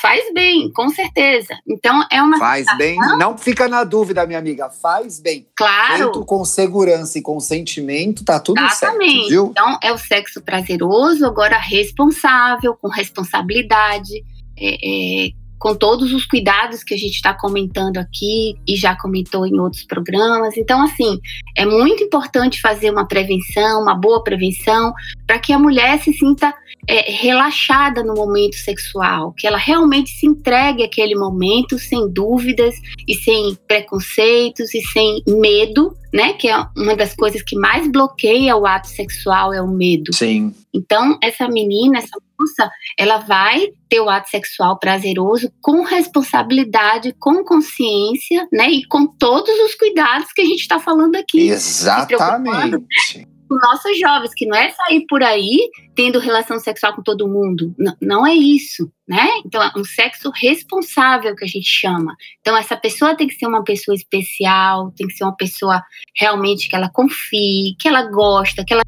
faz 0.00 0.32
bem, 0.32 0.70
com 0.72 0.88
certeza. 0.88 1.56
Então, 1.66 2.06
é 2.10 2.22
uma. 2.22 2.38
Faz 2.38 2.66
bem, 2.76 2.96
não 3.18 3.36
fica 3.36 3.68
na 3.68 3.84
dúvida, 3.84 4.26
minha 4.26 4.38
amiga, 4.38 4.70
faz 4.70 5.20
bem. 5.20 5.46
Claro. 5.56 6.04
Feito 6.04 6.24
com 6.24 6.44
segurança 6.44 7.18
e 7.18 7.22
consentimento, 7.22 8.24
tá 8.24 8.38
tudo 8.38 8.60
Exatamente. 8.60 9.12
certo, 9.12 9.28
viu? 9.28 9.46
Então, 9.50 9.78
é 9.82 9.92
o 9.92 9.98
sexo 9.98 10.42
prazeroso, 10.42 11.24
agora 11.24 11.58
responsável, 11.58 12.74
com 12.74 12.88
responsabilidade. 12.88 14.24
É, 14.58 15.26
é, 15.26 15.30
com 15.58 15.74
todos 15.74 16.12
os 16.12 16.24
cuidados 16.26 16.84
que 16.84 16.94
a 16.94 16.96
gente 16.98 17.14
está 17.14 17.32
comentando 17.32 17.96
aqui 17.98 18.56
e 18.66 18.76
já 18.76 18.94
comentou 18.94 19.46
em 19.46 19.58
outros 19.58 19.84
programas. 19.84 20.56
Então, 20.56 20.82
assim, 20.82 21.18
é 21.56 21.64
muito 21.64 22.02
importante 22.04 22.60
fazer 22.60 22.90
uma 22.90 23.06
prevenção, 23.06 23.82
uma 23.82 23.94
boa 23.94 24.22
prevenção, 24.22 24.92
para 25.26 25.38
que 25.38 25.52
a 25.52 25.58
mulher 25.58 25.98
se 26.00 26.12
sinta 26.12 26.54
é, 26.88 27.10
relaxada 27.10 28.02
no 28.02 28.14
momento 28.14 28.56
sexual, 28.56 29.32
que 29.36 29.46
ela 29.46 29.58
realmente 29.58 30.10
se 30.10 30.26
entregue 30.26 30.84
àquele 30.84 31.14
momento 31.14 31.78
sem 31.78 32.08
dúvidas 32.12 32.74
e 33.06 33.14
sem 33.14 33.56
preconceitos 33.66 34.74
e 34.74 34.80
sem 34.82 35.22
medo, 35.26 35.96
né? 36.12 36.32
Que 36.34 36.48
é 36.48 36.66
uma 36.76 36.94
das 36.94 37.14
coisas 37.14 37.42
que 37.42 37.56
mais 37.56 37.90
bloqueia 37.90 38.56
o 38.56 38.66
ato 38.66 38.88
sexual 38.88 39.52
é 39.52 39.60
o 39.60 39.68
medo. 39.68 40.12
Sim. 40.14 40.54
Então, 40.72 41.18
essa 41.22 41.48
menina, 41.48 41.98
essa 41.98 42.18
moça, 42.38 42.70
ela 42.98 43.18
vai 43.18 43.68
ter 43.88 44.00
o 44.00 44.08
ato 44.08 44.28
sexual 44.28 44.78
prazeroso 44.78 45.50
com 45.60 45.82
responsabilidade, 45.82 47.14
com 47.18 47.42
consciência, 47.44 48.46
né? 48.52 48.70
E 48.70 48.84
com 48.86 49.06
todos 49.06 49.54
os 49.60 49.74
cuidados 49.74 50.32
que 50.32 50.42
a 50.42 50.46
gente 50.46 50.60
está 50.60 50.78
falando 50.78 51.16
aqui. 51.16 51.48
Exatamente 51.48 53.26
com 53.48 53.54
nossos 53.56 53.98
jovens, 53.98 54.32
que 54.34 54.46
não 54.46 54.56
é 54.56 54.70
sair 54.70 55.04
por 55.08 55.22
aí 55.22 55.70
tendo 55.94 56.18
relação 56.18 56.58
sexual 56.58 56.94
com 56.94 57.02
todo 57.02 57.28
mundo. 57.28 57.74
N 57.78 57.94
não 58.00 58.26
é 58.26 58.34
isso, 58.34 58.90
né? 59.08 59.28
Então, 59.44 59.62
é 59.62 59.70
um 59.76 59.84
sexo 59.84 60.30
responsável 60.34 61.34
que 61.34 61.44
a 61.44 61.48
gente 61.48 61.68
chama. 61.68 62.14
Então, 62.40 62.56
essa 62.56 62.76
pessoa 62.76 63.16
tem 63.16 63.26
que 63.26 63.34
ser 63.34 63.46
uma 63.46 63.64
pessoa 63.64 63.94
especial, 63.94 64.92
tem 64.96 65.06
que 65.06 65.14
ser 65.14 65.24
uma 65.24 65.36
pessoa 65.36 65.82
realmente 66.18 66.68
que 66.68 66.76
ela 66.76 66.90
confie, 66.90 67.76
que 67.78 67.88
ela 67.88 68.02
gosta, 68.10 68.64
que 68.64 68.72
ela 68.72 68.82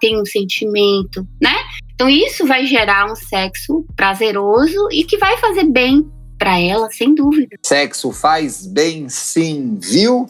tem 0.00 0.20
um 0.20 0.24
sentimento, 0.24 1.26
né? 1.40 1.54
Então, 1.94 2.08
isso 2.08 2.46
vai 2.46 2.66
gerar 2.66 3.10
um 3.10 3.14
sexo 3.14 3.86
prazeroso 3.94 4.88
e 4.90 5.04
que 5.04 5.18
vai 5.18 5.36
fazer 5.38 5.64
bem 5.64 6.10
para 6.38 6.58
ela, 6.58 6.90
sem 6.90 7.14
dúvida. 7.14 7.56
Sexo 7.64 8.10
faz 8.10 8.66
bem, 8.66 9.08
sim, 9.08 9.78
viu? 9.80 10.26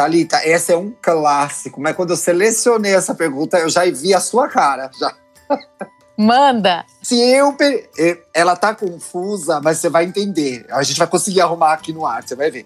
Thalita, 0.00 0.38
essa 0.38 0.72
é 0.72 0.76
um 0.78 0.94
clássico, 1.02 1.78
mas 1.78 1.94
quando 1.94 2.08
eu 2.08 2.16
selecionei 2.16 2.94
essa 2.94 3.14
pergunta, 3.14 3.58
eu 3.58 3.68
já 3.68 3.84
vi 3.84 4.14
a 4.14 4.20
sua 4.20 4.48
cara. 4.48 4.90
Já. 4.98 5.14
Manda! 6.16 6.86
Se 7.02 7.20
eu. 7.20 7.54
Ela 8.32 8.56
tá 8.56 8.74
confusa, 8.74 9.60
mas 9.60 9.76
você 9.76 9.90
vai 9.90 10.06
entender. 10.06 10.64
A 10.70 10.82
gente 10.82 10.96
vai 10.96 11.06
conseguir 11.06 11.42
arrumar 11.42 11.74
aqui 11.74 11.92
no 11.92 12.06
ar, 12.06 12.22
você 12.22 12.34
vai 12.34 12.50
ver. 12.50 12.64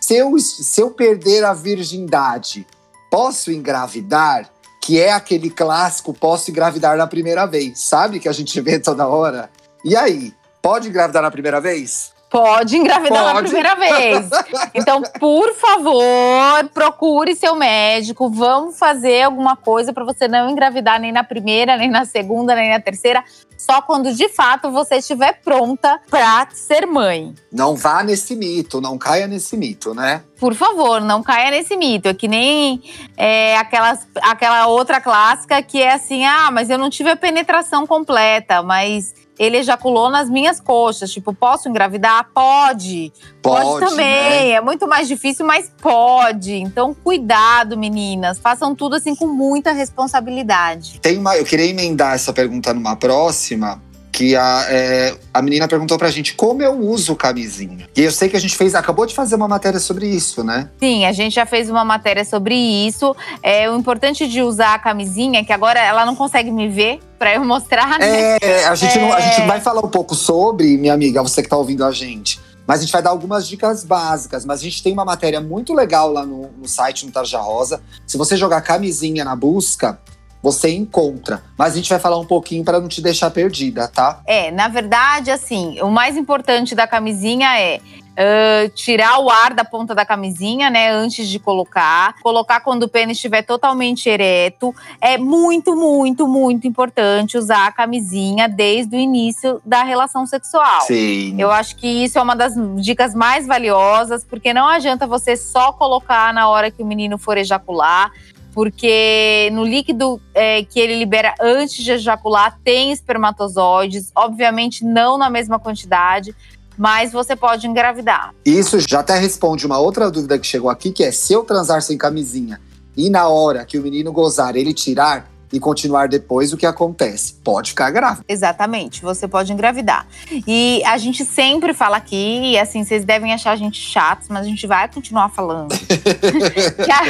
Se 0.00 0.14
eu, 0.14 0.38
se 0.38 0.80
eu 0.80 0.92
perder 0.92 1.44
a 1.44 1.52
virgindade, 1.52 2.64
posso 3.10 3.50
engravidar? 3.50 4.48
Que 4.80 5.00
é 5.00 5.12
aquele 5.12 5.50
clássico, 5.50 6.14
posso 6.14 6.52
engravidar 6.52 6.96
na 6.96 7.08
primeira 7.08 7.46
vez. 7.46 7.80
Sabe 7.80 8.20
que 8.20 8.28
a 8.28 8.32
gente 8.32 8.60
vê 8.60 8.78
toda 8.78 9.08
hora? 9.08 9.50
E 9.84 9.96
aí, 9.96 10.32
pode 10.62 10.88
engravidar 10.88 11.24
na 11.24 11.32
primeira 11.32 11.60
vez? 11.60 12.12
Pode 12.28 12.76
engravidar 12.76 13.22
Pode. 13.22 13.34
na 13.34 13.42
primeira 13.42 13.74
vez. 13.74 14.30
Então, 14.74 15.02
por 15.18 15.54
favor, 15.54 16.68
procure 16.74 17.34
seu 17.34 17.54
médico. 17.54 18.28
Vamos 18.28 18.78
fazer 18.78 19.22
alguma 19.22 19.56
coisa 19.56 19.92
para 19.92 20.04
você 20.04 20.28
não 20.28 20.50
engravidar 20.50 21.00
nem 21.00 21.10
na 21.10 21.24
primeira, 21.24 21.76
nem 21.76 21.90
na 21.90 22.04
segunda, 22.04 22.54
nem 22.54 22.70
na 22.70 22.80
terceira. 22.80 23.24
só 23.56 23.80
quando 23.80 24.12
de 24.12 24.28
fato 24.28 24.70
você 24.70 24.96
estiver 24.96 25.40
pronta 25.42 25.98
para 26.10 26.46
ser 26.52 26.86
mãe. 26.86 27.34
Não 27.50 27.74
vá 27.74 28.02
nesse 28.02 28.36
mito, 28.36 28.80
não 28.80 28.98
caia 28.98 29.26
nesse 29.26 29.56
mito, 29.56 29.94
né? 29.94 30.22
Por 30.38 30.54
favor, 30.54 31.00
não 31.00 31.22
caia 31.22 31.50
nesse 31.50 31.76
mito. 31.76 32.08
É 32.08 32.14
que 32.14 32.28
nem 32.28 32.82
é, 33.16 33.56
aquelas, 33.56 34.06
aquela 34.22 34.66
outra 34.66 35.00
clássica 35.00 35.62
que 35.62 35.80
é 35.80 35.94
assim: 35.94 36.24
ah, 36.24 36.50
mas 36.50 36.68
eu 36.68 36.76
não 36.76 36.90
tive 36.90 37.10
a 37.10 37.16
penetração 37.16 37.86
completa, 37.86 38.62
mas 38.62 39.14
ele 39.38 39.58
ejaculou 39.58 40.10
nas 40.10 40.28
minhas 40.28 40.60
coxas. 40.60 41.10
Tipo, 41.10 41.34
posso 41.34 41.68
engravidar? 41.68 42.28
Pode. 42.34 43.12
Pode, 43.42 43.64
pode 43.64 43.86
também. 43.86 44.06
Né? 44.06 44.50
É 44.50 44.60
muito 44.60 44.86
mais 44.88 45.08
difícil, 45.08 45.46
mas 45.46 45.70
pode. 45.80 46.54
Então, 46.54 46.94
cuidado, 46.94 47.76
meninas. 47.76 48.38
Façam 48.38 48.74
tudo 48.74 48.96
assim 48.96 49.14
com 49.14 49.26
muita 49.26 49.72
responsabilidade. 49.72 51.00
Tem 51.00 51.18
uma, 51.18 51.36
eu 51.36 51.44
queria 51.44 51.66
emendar 51.66 52.14
essa 52.14 52.32
pergunta 52.32 52.72
numa 52.72 52.96
próxima, 52.96 53.82
que 54.16 54.34
a, 54.34 54.64
é, 54.70 55.14
a 55.32 55.42
menina 55.42 55.68
perguntou 55.68 55.98
pra 55.98 56.08
gente 56.08 56.32
como 56.32 56.62
eu 56.62 56.72
uso 56.72 57.14
camisinha. 57.14 57.86
E 57.94 58.00
eu 58.00 58.10
sei 58.10 58.30
que 58.30 58.36
a 58.36 58.40
gente 58.40 58.56
fez, 58.56 58.74
acabou 58.74 59.04
de 59.04 59.14
fazer 59.14 59.34
uma 59.34 59.46
matéria 59.46 59.78
sobre 59.78 60.08
isso, 60.08 60.42
né? 60.42 60.70
Sim, 60.80 61.04
a 61.04 61.12
gente 61.12 61.34
já 61.34 61.44
fez 61.44 61.68
uma 61.68 61.84
matéria 61.84 62.24
sobre 62.24 62.54
isso. 62.54 63.14
É, 63.42 63.70
o 63.70 63.76
importante 63.76 64.26
de 64.26 64.40
usar 64.40 64.72
a 64.72 64.78
camisinha 64.78 65.40
é 65.40 65.44
que 65.44 65.52
agora 65.52 65.78
ela 65.78 66.06
não 66.06 66.16
consegue 66.16 66.50
me 66.50 66.66
ver 66.66 66.98
para 67.18 67.34
eu 67.34 67.44
mostrar. 67.44 67.98
Né? 67.98 68.38
É, 68.40 68.64
a 68.64 68.74
gente, 68.74 68.96
é... 68.96 69.02
Não, 69.02 69.12
a 69.12 69.20
gente 69.20 69.46
vai 69.46 69.60
falar 69.60 69.84
um 69.84 69.90
pouco 69.90 70.14
sobre, 70.14 70.78
minha 70.78 70.94
amiga, 70.94 71.22
você 71.22 71.42
que 71.42 71.48
tá 71.50 71.58
ouvindo 71.58 71.84
a 71.84 71.92
gente. 71.92 72.40
Mas 72.66 72.78
a 72.78 72.82
gente 72.84 72.92
vai 72.92 73.02
dar 73.02 73.10
algumas 73.10 73.46
dicas 73.46 73.84
básicas. 73.84 74.46
Mas 74.46 74.60
a 74.60 74.62
gente 74.62 74.82
tem 74.82 74.94
uma 74.94 75.04
matéria 75.04 75.42
muito 75.42 75.74
legal 75.74 76.10
lá 76.10 76.24
no, 76.24 76.50
no 76.52 76.66
site, 76.66 77.04
no 77.04 77.12
Tarja 77.12 77.38
Rosa. 77.38 77.82
Se 78.06 78.16
você 78.16 78.34
jogar 78.34 78.62
camisinha 78.62 79.26
na 79.26 79.36
busca, 79.36 80.00
você 80.46 80.72
encontra. 80.72 81.42
Mas 81.58 81.72
a 81.72 81.76
gente 81.76 81.90
vai 81.90 81.98
falar 81.98 82.20
um 82.20 82.24
pouquinho 82.24 82.64
para 82.64 82.78
não 82.78 82.86
te 82.86 83.02
deixar 83.02 83.32
perdida, 83.32 83.88
tá? 83.88 84.20
É, 84.24 84.52
na 84.52 84.68
verdade, 84.68 85.28
assim, 85.28 85.80
o 85.80 85.90
mais 85.90 86.16
importante 86.16 86.72
da 86.72 86.86
camisinha 86.86 87.58
é 87.58 87.80
Uh, 88.16 88.70
tirar 88.70 89.18
o 89.18 89.28
ar 89.28 89.52
da 89.52 89.62
ponta 89.62 89.94
da 89.94 90.02
camisinha, 90.02 90.70
né, 90.70 90.90
antes 90.90 91.28
de 91.28 91.38
colocar. 91.38 92.14
Colocar 92.22 92.60
quando 92.60 92.84
o 92.84 92.88
pênis 92.88 93.18
estiver 93.18 93.42
totalmente 93.42 94.08
ereto. 94.08 94.74
É 95.02 95.18
muito, 95.18 95.76
muito, 95.76 96.26
muito 96.26 96.66
importante 96.66 97.36
usar 97.36 97.66
a 97.66 97.72
camisinha 97.72 98.48
desde 98.48 98.96
o 98.96 98.98
início 98.98 99.60
da 99.66 99.82
relação 99.82 100.24
sexual. 100.24 100.80
Sim. 100.86 101.38
Eu 101.38 101.50
acho 101.50 101.76
que 101.76 101.86
isso 101.86 102.18
é 102.18 102.22
uma 102.22 102.34
das 102.34 102.54
dicas 102.76 103.14
mais 103.14 103.46
valiosas, 103.46 104.24
porque 104.24 104.54
não 104.54 104.66
adianta 104.66 105.06
você 105.06 105.36
só 105.36 105.70
colocar 105.70 106.32
na 106.32 106.48
hora 106.48 106.70
que 106.70 106.82
o 106.82 106.86
menino 106.86 107.18
for 107.18 107.36
ejacular 107.36 108.10
porque 108.56 109.50
no 109.52 109.62
líquido 109.62 110.18
é, 110.32 110.64
que 110.64 110.80
ele 110.80 110.98
libera 110.98 111.34
antes 111.38 111.76
de 111.76 111.92
ejacular 111.92 112.58
tem 112.64 112.90
espermatozoides, 112.90 114.10
obviamente 114.16 114.82
não 114.82 115.18
na 115.18 115.28
mesma 115.28 115.58
quantidade, 115.58 116.34
mas 116.74 117.12
você 117.12 117.36
pode 117.36 117.66
engravidar. 117.66 118.34
Isso 118.46 118.80
já 118.80 119.00
até 119.00 119.18
responde 119.18 119.66
uma 119.66 119.78
outra 119.78 120.10
dúvida 120.10 120.38
que 120.38 120.46
chegou 120.46 120.70
aqui, 120.70 120.90
que 120.90 121.04
é 121.04 121.12
se 121.12 121.34
eu 121.34 121.44
transar 121.44 121.82
sem 121.82 121.98
camisinha 121.98 122.58
e 122.96 123.10
na 123.10 123.28
hora 123.28 123.62
que 123.62 123.78
o 123.78 123.82
menino 123.82 124.10
gozar 124.10 124.56
ele 124.56 124.72
tirar, 124.72 125.30
e 125.52 125.60
continuar 125.60 126.08
depois, 126.08 126.52
o 126.52 126.56
que 126.56 126.66
acontece? 126.66 127.34
Pode 127.44 127.70
ficar 127.70 127.90
grávida. 127.90 128.24
Exatamente, 128.28 129.02
você 129.02 129.28
pode 129.28 129.52
engravidar. 129.52 130.06
E 130.46 130.82
a 130.84 130.98
gente 130.98 131.24
sempre 131.24 131.72
fala 131.72 131.96
aqui, 131.96 132.52
e 132.52 132.58
assim, 132.58 132.84
vocês 132.84 133.04
devem 133.04 133.32
achar 133.32 133.52
a 133.52 133.56
gente 133.56 133.80
chatos, 133.80 134.28
mas 134.28 134.44
a 134.46 134.48
gente 134.48 134.66
vai 134.66 134.88
continuar 134.88 135.28
falando. 135.28 135.68
que, 135.78 136.92
a, 136.92 137.02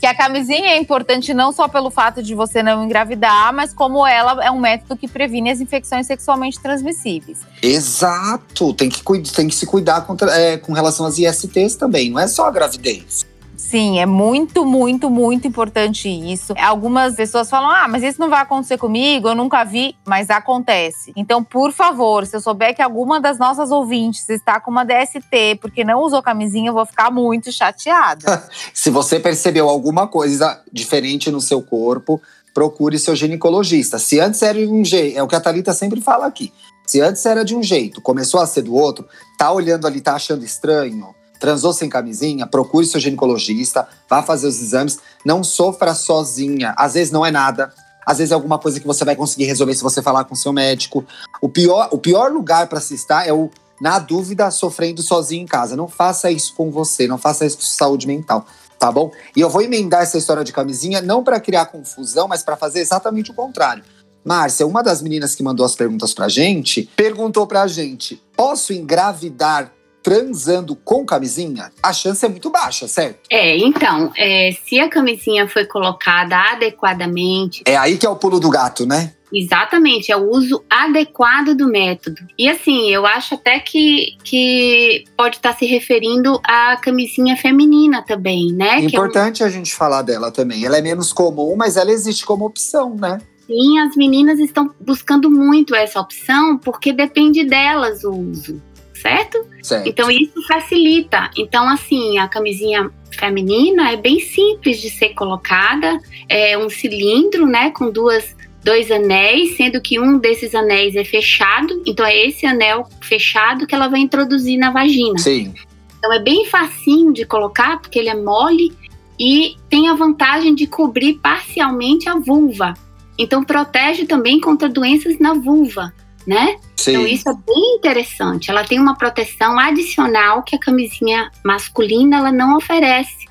que 0.00 0.06
a 0.06 0.14
camisinha 0.14 0.70
é 0.70 0.76
importante 0.78 1.32
não 1.32 1.52
só 1.52 1.68
pelo 1.68 1.90
fato 1.90 2.22
de 2.22 2.34
você 2.34 2.62
não 2.62 2.84
engravidar, 2.84 3.52
mas 3.52 3.72
como 3.72 4.06
ela 4.06 4.44
é 4.44 4.50
um 4.50 4.60
método 4.60 4.96
que 4.96 5.08
previne 5.08 5.50
as 5.50 5.60
infecções 5.60 6.06
sexualmente 6.06 6.60
transmissíveis. 6.60 7.40
Exato, 7.62 8.72
tem 8.74 8.88
que, 8.88 9.02
tem 9.32 9.48
que 9.48 9.54
se 9.54 9.66
cuidar 9.66 10.02
contra, 10.02 10.30
é, 10.32 10.56
com 10.56 10.72
relação 10.72 11.06
às 11.06 11.18
ISTs 11.18 11.76
também, 11.76 12.10
não 12.10 12.20
é 12.20 12.26
só 12.26 12.46
a 12.46 12.50
gravidez. 12.50 13.26
Sim, 13.68 13.98
é 13.98 14.06
muito, 14.06 14.64
muito, 14.64 15.10
muito 15.10 15.46
importante 15.46 16.08
isso. 16.08 16.54
Algumas 16.58 17.14
pessoas 17.14 17.50
falam: 17.50 17.68
ah, 17.68 17.86
mas 17.86 18.02
isso 18.02 18.18
não 18.18 18.30
vai 18.30 18.40
acontecer 18.40 18.78
comigo, 18.78 19.28
eu 19.28 19.34
nunca 19.34 19.62
vi, 19.62 19.94
mas 20.06 20.30
acontece. 20.30 21.12
Então, 21.14 21.44
por 21.44 21.70
favor, 21.70 22.24
se 22.24 22.34
eu 22.34 22.40
souber 22.40 22.74
que 22.74 22.80
alguma 22.80 23.20
das 23.20 23.38
nossas 23.38 23.70
ouvintes 23.70 24.26
está 24.30 24.58
com 24.58 24.70
uma 24.70 24.84
DST 24.84 25.58
porque 25.60 25.84
não 25.84 26.00
usou 26.00 26.22
camisinha, 26.22 26.70
eu 26.70 26.72
vou 26.72 26.86
ficar 26.86 27.10
muito 27.10 27.52
chateada. 27.52 28.48
se 28.72 28.88
você 28.88 29.20
percebeu 29.20 29.68
alguma 29.68 30.06
coisa 30.06 30.62
diferente 30.72 31.30
no 31.30 31.40
seu 31.40 31.60
corpo, 31.60 32.22
procure 32.54 32.98
seu 32.98 33.14
ginecologista. 33.14 33.98
Se 33.98 34.18
antes 34.18 34.40
era 34.40 34.58
de 34.58 34.72
um 34.72 34.82
jeito, 34.82 35.18
é 35.18 35.22
o 35.22 35.28
que 35.28 35.36
a 35.36 35.40
Thalita 35.40 35.74
sempre 35.74 36.00
fala 36.00 36.24
aqui. 36.24 36.54
Se 36.86 37.02
antes 37.02 37.26
era 37.26 37.44
de 37.44 37.54
um 37.54 37.62
jeito, 37.62 38.00
começou 38.00 38.40
a 38.40 38.46
ser 38.46 38.62
do 38.62 38.74
outro, 38.74 39.06
tá 39.36 39.52
olhando 39.52 39.86
ali, 39.86 40.00
tá 40.00 40.14
achando 40.14 40.42
estranho, 40.42 41.14
transou 41.38 41.72
sem 41.72 41.88
camisinha, 41.88 42.46
procure 42.46 42.86
seu 42.86 43.00
ginecologista, 43.00 43.86
vá 44.08 44.22
fazer 44.22 44.46
os 44.46 44.60
exames, 44.60 44.98
não 45.24 45.42
sofra 45.44 45.94
sozinha. 45.94 46.74
Às 46.76 46.94
vezes 46.94 47.12
não 47.12 47.24
é 47.24 47.30
nada, 47.30 47.72
às 48.08 48.18
vezes 48.18 48.32
é 48.32 48.34
alguma 48.34 48.58
coisa 48.58 48.80
que 48.80 48.86
você 48.86 49.04
vai 49.04 49.14
conseguir 49.14 49.44
resolver 49.44 49.74
se 49.74 49.82
você 49.82 50.00
falar 50.00 50.24
com 50.24 50.34
seu 50.34 50.52
médico. 50.52 51.04
O 51.42 51.48
pior, 51.48 51.88
o 51.92 51.98
pior 51.98 52.32
lugar 52.32 52.66
para 52.66 52.80
se 52.80 52.94
estar 52.94 53.26
é 53.28 53.32
o 53.32 53.50
na 53.80 53.98
dúvida 53.98 54.50
sofrendo 54.50 55.02
sozinho 55.02 55.42
em 55.42 55.46
casa. 55.46 55.76
Não 55.76 55.88
faça 55.88 56.30
isso 56.30 56.54
com 56.54 56.70
você, 56.70 57.06
não 57.06 57.18
faça 57.18 57.44
isso 57.44 57.58
com 57.58 57.62
saúde 57.62 58.06
mental, 58.06 58.46
tá 58.78 58.90
bom? 58.90 59.12
E 59.36 59.40
eu 59.40 59.50
vou 59.50 59.62
emendar 59.62 60.02
essa 60.02 60.18
história 60.18 60.42
de 60.42 60.52
camisinha 60.52 61.00
não 61.00 61.22
para 61.22 61.38
criar 61.38 61.66
confusão, 61.66 62.26
mas 62.26 62.42
para 62.42 62.56
fazer 62.56 62.80
exatamente 62.80 63.30
o 63.30 63.34
contrário. 63.34 63.84
Márcia, 64.24 64.66
uma 64.66 64.82
das 64.82 65.00
meninas 65.00 65.34
que 65.34 65.42
mandou 65.42 65.64
as 65.64 65.74
perguntas 65.74 66.12
pra 66.12 66.28
gente, 66.28 66.88
perguntou 66.96 67.46
pra 67.46 67.66
gente: 67.66 68.22
"Posso 68.36 68.72
engravidar 68.72 69.72
transando 70.08 70.74
com 70.74 71.04
camisinha, 71.04 71.70
a 71.82 71.92
chance 71.92 72.24
é 72.24 72.28
muito 72.30 72.48
baixa, 72.48 72.88
certo? 72.88 73.18
É, 73.28 73.58
então, 73.58 74.10
é, 74.16 74.56
se 74.64 74.80
a 74.80 74.88
camisinha 74.88 75.46
foi 75.46 75.66
colocada 75.66 76.34
adequadamente. 76.52 77.62
É 77.66 77.76
aí 77.76 77.98
que 77.98 78.06
é 78.06 78.08
o 78.08 78.16
pulo 78.16 78.40
do 78.40 78.48
gato, 78.48 78.86
né? 78.86 79.12
Exatamente, 79.30 80.10
é 80.10 80.16
o 80.16 80.30
uso 80.30 80.64
adequado 80.70 81.54
do 81.54 81.68
método. 81.68 82.22
E 82.38 82.48
assim, 82.48 82.88
eu 82.88 83.04
acho 83.04 83.34
até 83.34 83.58
que, 83.58 84.16
que 84.24 85.04
pode 85.14 85.36
estar 85.36 85.54
se 85.54 85.66
referindo 85.66 86.40
à 86.42 86.78
camisinha 86.78 87.36
feminina 87.36 88.00
também, 88.00 88.50
né? 88.50 88.80
Importante 88.80 89.42
é 89.42 89.44
um... 89.44 89.48
a 89.48 89.52
gente 89.52 89.74
falar 89.74 90.00
dela 90.00 90.30
também. 90.30 90.64
Ela 90.64 90.78
é 90.78 90.80
menos 90.80 91.12
comum, 91.12 91.54
mas 91.54 91.76
ela 91.76 91.92
existe 91.92 92.24
como 92.24 92.46
opção, 92.46 92.96
né? 92.96 93.20
Sim, 93.46 93.78
as 93.78 93.94
meninas 93.94 94.38
estão 94.38 94.70
buscando 94.80 95.30
muito 95.30 95.74
essa 95.74 96.00
opção 96.00 96.56
porque 96.56 96.94
depende 96.94 97.44
delas 97.44 98.04
o 98.04 98.12
uso 98.12 98.67
certo? 99.00 99.38
certo? 99.62 99.88
Então 99.88 100.10
isso 100.10 100.40
facilita. 100.46 101.30
Então, 101.36 101.68
assim, 101.68 102.18
a 102.18 102.28
camisinha 102.28 102.90
feminina 103.10 103.92
é 103.92 103.96
bem 103.96 104.20
simples 104.20 104.80
de 104.80 104.90
ser 104.90 105.10
colocada. 105.10 105.98
É 106.28 106.56
um 106.58 106.68
cilindro, 106.68 107.46
né, 107.46 107.70
com 107.70 107.90
duas 107.90 108.36
dois 108.62 108.90
anéis, 108.90 109.56
sendo 109.56 109.80
que 109.80 109.98
um 109.98 110.18
desses 110.18 110.54
anéis 110.54 110.94
é 110.94 111.04
fechado. 111.04 111.82
Então 111.86 112.04
é 112.04 112.26
esse 112.26 112.44
anel 112.44 112.86
fechado 113.00 113.66
que 113.66 113.74
ela 113.74 113.88
vai 113.88 114.00
introduzir 114.00 114.58
na 114.58 114.70
vagina. 114.70 115.18
Sim. 115.18 115.54
Então 115.98 116.12
é 116.12 116.20
bem 116.20 116.44
facinho 116.44 117.12
de 117.12 117.24
colocar, 117.24 117.80
porque 117.80 117.98
ele 117.98 118.08
é 118.08 118.14
mole 118.14 118.72
e 119.18 119.56
tem 119.68 119.88
a 119.88 119.94
vantagem 119.94 120.54
de 120.54 120.66
cobrir 120.66 121.14
parcialmente 121.14 122.08
a 122.08 122.16
vulva. 122.16 122.74
Então 123.18 123.42
protege 123.42 124.06
também 124.06 124.40
contra 124.40 124.68
doenças 124.68 125.18
na 125.18 125.34
vulva 125.34 125.92
né? 126.26 126.56
Sim. 126.76 126.90
Então 126.90 127.06
isso 127.06 127.28
é 127.28 127.34
bem 127.34 127.76
interessante. 127.76 128.50
Ela 128.50 128.64
tem 128.64 128.78
uma 128.78 128.96
proteção 128.96 129.58
adicional 129.58 130.42
que 130.42 130.56
a 130.56 130.58
camisinha 130.58 131.30
masculina 131.44 132.18
ela 132.18 132.32
não 132.32 132.56
oferece. 132.56 133.26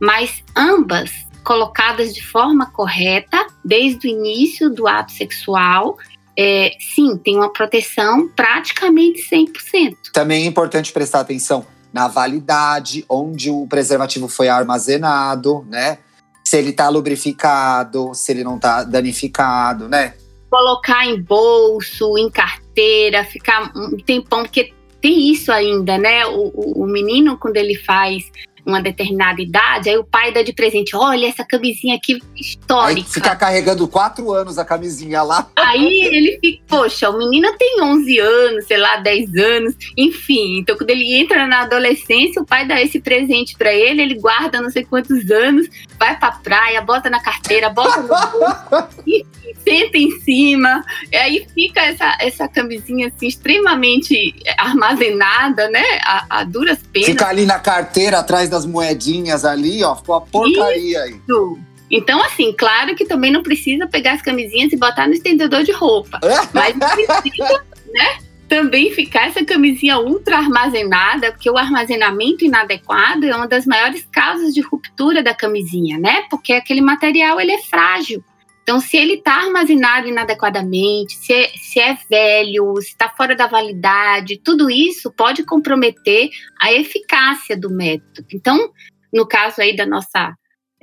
Mas 0.00 0.42
ambas 0.56 1.10
colocadas 1.44 2.14
de 2.14 2.24
forma 2.24 2.66
correta, 2.66 3.46
desde 3.64 4.06
o 4.06 4.10
início 4.10 4.70
do 4.70 4.86
ato 4.86 5.12
sexual, 5.12 5.96
é, 6.38 6.70
sim, 6.94 7.16
tem 7.16 7.36
uma 7.36 7.52
proteção 7.52 8.28
praticamente 8.28 9.28
100%. 9.30 9.96
Também 10.12 10.44
é 10.44 10.46
importante 10.46 10.92
prestar 10.92 11.20
atenção 11.20 11.66
na 11.92 12.08
validade, 12.08 13.04
onde 13.08 13.50
o 13.50 13.66
preservativo 13.66 14.26
foi 14.28 14.48
armazenado, 14.48 15.66
né? 15.68 15.98
Se 16.42 16.56
ele 16.56 16.70
está 16.70 16.88
lubrificado, 16.88 18.14
se 18.14 18.32
ele 18.32 18.42
não 18.42 18.56
está 18.56 18.82
danificado, 18.82 19.88
né? 19.88 20.14
Colocar 20.52 21.06
em 21.06 21.18
bolso, 21.18 22.18
em 22.18 22.28
carteira, 22.28 23.24
ficar 23.24 23.72
um 23.74 23.96
tempão, 23.96 24.42
porque 24.42 24.70
tem 25.00 25.30
isso 25.30 25.50
ainda, 25.50 25.96
né? 25.96 26.26
O, 26.26 26.52
o, 26.54 26.82
o 26.82 26.86
menino, 26.86 27.38
quando 27.38 27.56
ele 27.56 27.74
faz 27.74 28.30
uma 28.64 28.80
determinada 28.80 29.42
idade, 29.42 29.90
aí 29.90 29.96
o 29.96 30.04
pai 30.04 30.32
dá 30.32 30.42
de 30.42 30.52
presente, 30.52 30.94
olha 30.94 31.26
essa 31.26 31.44
camisinha 31.44 31.96
aqui 31.96 32.20
histórica. 32.36 33.00
Aí 33.00 33.12
fica 33.12 33.34
carregando 33.34 33.88
quatro 33.88 34.32
anos 34.32 34.58
a 34.58 34.64
camisinha 34.64 35.22
lá. 35.22 35.48
Aí 35.56 36.02
ele 36.02 36.38
fica, 36.40 36.62
poxa, 36.68 37.10
o 37.10 37.18
menino 37.18 37.52
tem 37.58 37.82
11 37.82 38.18
anos, 38.18 38.66
sei 38.66 38.76
lá, 38.76 38.96
10 38.96 39.34
anos, 39.36 39.74
enfim. 39.96 40.58
Então 40.58 40.76
quando 40.76 40.90
ele 40.90 41.14
entra 41.14 41.46
na 41.46 41.62
adolescência, 41.62 42.40
o 42.40 42.46
pai 42.46 42.66
dá 42.66 42.80
esse 42.80 43.00
presente 43.00 43.56
para 43.56 43.72
ele, 43.72 44.02
ele 44.02 44.14
guarda 44.14 44.62
não 44.62 44.70
sei 44.70 44.84
quantos 44.84 45.30
anos, 45.30 45.66
vai 45.98 46.16
pra 46.18 46.32
praia, 46.32 46.80
bota 46.82 47.10
na 47.10 47.20
carteira, 47.20 47.68
bota 47.68 48.00
no 48.00 48.08
bolso, 48.08 48.88
e, 49.06 49.24
e 49.44 49.56
senta 49.64 49.98
em 49.98 50.20
cima. 50.20 50.84
E 51.10 51.16
aí 51.16 51.46
fica 51.52 51.80
essa, 51.80 52.16
essa 52.20 52.48
camisinha 52.48 53.08
assim 53.08 53.26
extremamente 53.26 54.34
armazenada, 54.56 55.68
né? 55.68 55.84
A, 56.04 56.26
a 56.40 56.44
duras 56.44 56.78
penas. 56.92 57.08
Fica 57.08 57.26
ali 57.26 57.44
na 57.44 57.58
carteira 57.58 58.18
atrás 58.18 58.51
das 58.52 58.66
moedinhas 58.66 59.44
ali, 59.44 59.82
ó, 59.82 59.96
ficou 59.96 60.14
a 60.14 60.20
porcaria 60.20 61.06
Isso. 61.08 61.16
aí. 61.58 61.72
Então, 61.90 62.22
assim, 62.22 62.54
claro 62.56 62.94
que 62.94 63.04
também 63.04 63.30
não 63.30 63.42
precisa 63.42 63.86
pegar 63.86 64.12
as 64.12 64.22
camisinhas 64.22 64.72
e 64.72 64.76
botar 64.76 65.06
no 65.06 65.12
estendedor 65.12 65.62
de 65.62 65.72
roupa. 65.72 66.20
mas 66.54 66.74
precisa, 66.74 67.64
né? 67.92 68.18
Também 68.48 68.90
ficar 68.90 69.28
essa 69.28 69.44
camisinha 69.44 69.98
ultra 69.98 70.36
armazenada, 70.36 71.32
porque 71.32 71.50
o 71.50 71.56
armazenamento 71.56 72.44
inadequado 72.44 73.26
é 73.26 73.34
uma 73.34 73.48
das 73.48 73.66
maiores 73.66 74.06
causas 74.12 74.52
de 74.52 74.60
ruptura 74.60 75.22
da 75.22 75.34
camisinha, 75.34 75.98
né? 75.98 76.24
Porque 76.30 76.52
aquele 76.52 76.80
material 76.80 77.40
ele 77.40 77.52
é 77.52 77.62
frágil. 77.62 78.22
Então, 78.62 78.78
se 78.78 78.96
ele 78.96 79.14
está 79.14 79.34
armazenado 79.34 80.06
inadequadamente, 80.06 81.14
se 81.16 81.32
é, 81.32 81.48
se 81.48 81.80
é 81.80 81.98
velho, 82.08 82.76
se 82.76 82.88
está 82.88 83.08
fora 83.08 83.34
da 83.34 83.48
validade, 83.48 84.40
tudo 84.42 84.70
isso 84.70 85.12
pode 85.12 85.44
comprometer 85.44 86.30
a 86.60 86.72
eficácia 86.72 87.56
do 87.56 87.68
método. 87.70 88.26
Então, 88.32 88.70
no 89.12 89.26
caso 89.26 89.60
aí 89.60 89.74
da 89.74 89.84
nossa 89.84 90.32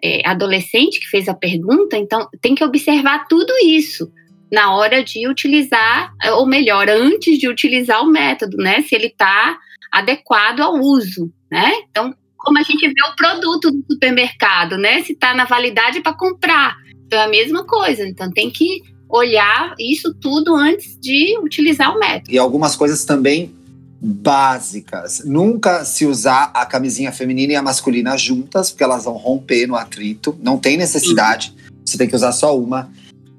é, 0.04 0.28
adolescente 0.28 1.00
que 1.00 1.08
fez 1.08 1.30
a 1.30 1.34
pergunta, 1.34 1.98
então 1.98 2.28
tem 2.42 2.54
que 2.54 2.64
observar 2.64 3.28
tudo 3.28 3.54
isso 3.64 4.12
na 4.52 4.76
hora 4.76 5.04
de 5.04 5.28
utilizar, 5.28 6.12
ou 6.34 6.46
melhor, 6.46 6.90
antes 6.90 7.38
de 7.38 7.48
utilizar 7.48 8.02
o 8.04 8.08
método, 8.12 8.58
né? 8.58 8.82
Se 8.82 8.96
ele 8.96 9.08
está 9.08 9.58
adequado 9.92 10.62
ao 10.62 10.74
uso, 10.74 11.32
né? 11.52 11.72
Então, 11.90 12.16
como 12.36 12.58
a 12.58 12.64
gente 12.64 12.88
vê 12.88 13.04
o 13.04 13.16
produto 13.16 13.72
do 13.72 13.86
supermercado, 13.92 14.78
né? 14.78 15.04
Se 15.04 15.14
está 15.14 15.34
na 15.34 15.46
validade 15.46 16.02
para 16.02 16.18
comprar. 16.18 16.76
Então 17.10 17.18
é 17.18 17.24
a 17.24 17.28
mesma 17.28 17.64
coisa. 17.64 18.08
Então 18.08 18.32
tem 18.32 18.52
que 18.52 18.84
olhar 19.10 19.74
isso 19.80 20.14
tudo 20.14 20.56
antes 20.56 20.96
de 21.02 21.40
utilizar 21.40 21.96
o 21.96 22.00
método. 22.00 22.32
E 22.32 22.38
algumas 22.38 22.76
coisas 22.76 23.04
também 23.04 23.52
básicas. 24.00 25.24
Nunca 25.26 25.84
se 25.84 26.06
usar 26.06 26.52
a 26.54 26.68
camisinha 26.68 27.12
feminina 27.12 27.54
e 27.54 27.56
a 27.56 27.64
masculina 27.64 28.16
juntas, 28.16 28.70
porque 28.70 28.84
elas 28.84 29.06
vão 29.06 29.16
romper 29.16 29.66
no 29.66 29.76
atrito. 29.76 30.38
Não 30.40 30.60
tem 30.60 30.78
necessidade. 30.78 31.56
Sim. 31.58 31.74
Você 31.84 31.98
tem 31.98 32.08
que 32.08 32.16
usar 32.16 32.32
só 32.32 32.56
uma. 32.56 32.92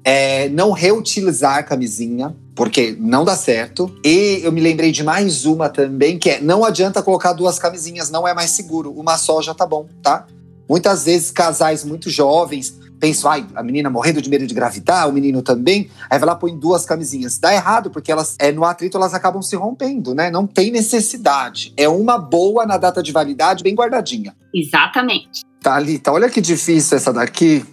É, 0.03 0.49
não 0.49 0.71
reutilizar 0.71 1.59
a 1.59 1.63
camisinha, 1.63 2.35
porque 2.53 2.93
não 2.99 3.23
dá 3.23 3.37
certo. 3.37 3.89
E 4.03 4.41
eu 4.43 4.51
me 4.51 4.59
lembrei 4.59 4.91
de 4.91 5.01
mais 5.01 5.45
uma 5.45 5.69
também, 5.69 6.19
que 6.19 6.29
é 6.29 6.41
não 6.41 6.65
adianta 6.65 7.01
colocar 7.01 7.31
duas 7.31 7.57
camisinhas, 7.57 8.09
não 8.09 8.27
é 8.27 8.33
mais 8.33 8.51
seguro. 8.51 8.91
Uma 8.91 9.17
só 9.17 9.41
já 9.41 9.53
tá 9.53 9.65
bom, 9.65 9.87
tá? 10.03 10.27
Muitas 10.67 11.05
vezes 11.05 11.31
casais 11.31 11.85
muito 11.85 12.09
jovens 12.09 12.80
pensam, 13.01 13.31
ai, 13.31 13.43
a 13.55 13.63
menina 13.63 13.89
morrendo 13.89 14.21
de 14.21 14.29
medo 14.29 14.45
de 14.45 14.53
gravidar, 14.53 15.09
o 15.09 15.11
menino 15.11 15.41
também, 15.41 15.89
aí 16.07 16.19
vai 16.19 16.27
lá 16.27 16.35
põe 16.35 16.55
duas 16.55 16.85
camisinhas. 16.85 17.39
Dá 17.39 17.51
errado, 17.51 17.89
porque 17.89 18.11
elas, 18.11 18.35
é, 18.39 18.51
no 18.51 18.63
atrito, 18.63 18.95
elas 18.95 19.15
acabam 19.15 19.41
se 19.41 19.55
rompendo, 19.55 20.13
né? 20.13 20.29
Não 20.29 20.45
tem 20.45 20.71
necessidade. 20.71 21.73
É 21.75 21.89
uma 21.89 22.19
boa 22.19 22.63
na 22.65 22.77
data 22.77 23.01
de 23.01 23.11
validade, 23.11 23.63
bem 23.63 23.73
guardadinha. 23.73 24.35
Exatamente. 24.53 25.41
Thalita, 25.59 26.11
olha 26.11 26.29
que 26.29 26.39
difícil 26.39 26.95
essa 26.95 27.11
daqui. 27.11 27.65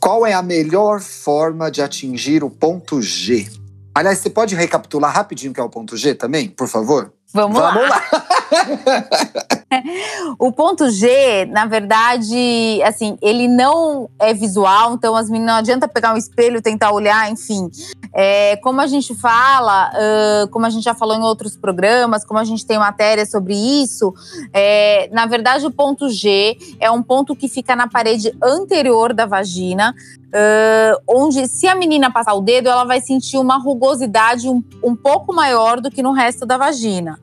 Qual 0.00 0.26
é 0.26 0.32
a 0.32 0.42
melhor 0.42 1.00
forma 1.00 1.70
de 1.70 1.82
atingir 1.82 2.42
o 2.42 2.48
ponto 2.48 3.02
G? 3.02 3.46
Aliás, 3.94 4.18
você 4.18 4.30
pode 4.30 4.54
recapitular 4.54 5.14
rapidinho 5.14 5.52
o 5.52 5.54
que 5.54 5.60
é 5.60 5.62
o 5.62 5.68
ponto 5.68 5.94
G 5.94 6.14
também, 6.14 6.48
por 6.48 6.68
favor? 6.68 7.12
Vamos, 7.34 7.58
Vamos 7.58 7.82
lá. 7.82 7.88
lá. 7.88 8.26
o 10.38 10.52
ponto 10.52 10.90
G, 10.90 11.46
na 11.46 11.66
verdade, 11.66 12.80
assim, 12.84 13.16
ele 13.22 13.48
não 13.48 14.08
é 14.18 14.34
visual, 14.34 14.94
então 14.94 15.14
as 15.16 15.28
meninas 15.28 15.52
não 15.52 15.58
adianta 15.58 15.88
pegar 15.88 16.14
um 16.14 16.16
espelho 16.16 16.62
tentar 16.62 16.92
olhar, 16.92 17.30
enfim. 17.30 17.70
É, 18.12 18.56
como 18.56 18.80
a 18.80 18.86
gente 18.86 19.14
fala, 19.14 19.90
uh, 19.90 20.48
como 20.48 20.66
a 20.66 20.70
gente 20.70 20.82
já 20.82 20.94
falou 20.94 21.16
em 21.16 21.22
outros 21.22 21.56
programas, 21.56 22.24
como 22.24 22.40
a 22.40 22.44
gente 22.44 22.66
tem 22.66 22.78
matéria 22.78 23.24
sobre 23.24 23.54
isso, 23.54 24.12
é, 24.52 25.08
na 25.12 25.26
verdade 25.26 25.64
o 25.64 25.70
ponto 25.70 26.08
G 26.08 26.58
é 26.80 26.90
um 26.90 27.02
ponto 27.02 27.36
que 27.36 27.48
fica 27.48 27.76
na 27.76 27.88
parede 27.88 28.36
anterior 28.42 29.14
da 29.14 29.26
vagina, 29.26 29.94
Uh, 30.30 30.94
onde 31.08 31.48
se 31.48 31.66
a 31.66 31.74
menina 31.74 32.08
passar 32.08 32.34
o 32.34 32.40
dedo, 32.40 32.68
ela 32.68 32.84
vai 32.84 33.00
sentir 33.00 33.36
uma 33.36 33.58
rugosidade 33.58 34.48
um, 34.48 34.62
um 34.80 34.94
pouco 34.94 35.34
maior 35.34 35.80
do 35.80 35.90
que 35.90 36.04
no 36.04 36.12
resto 36.12 36.46
da 36.46 36.56
vagina. 36.56 37.18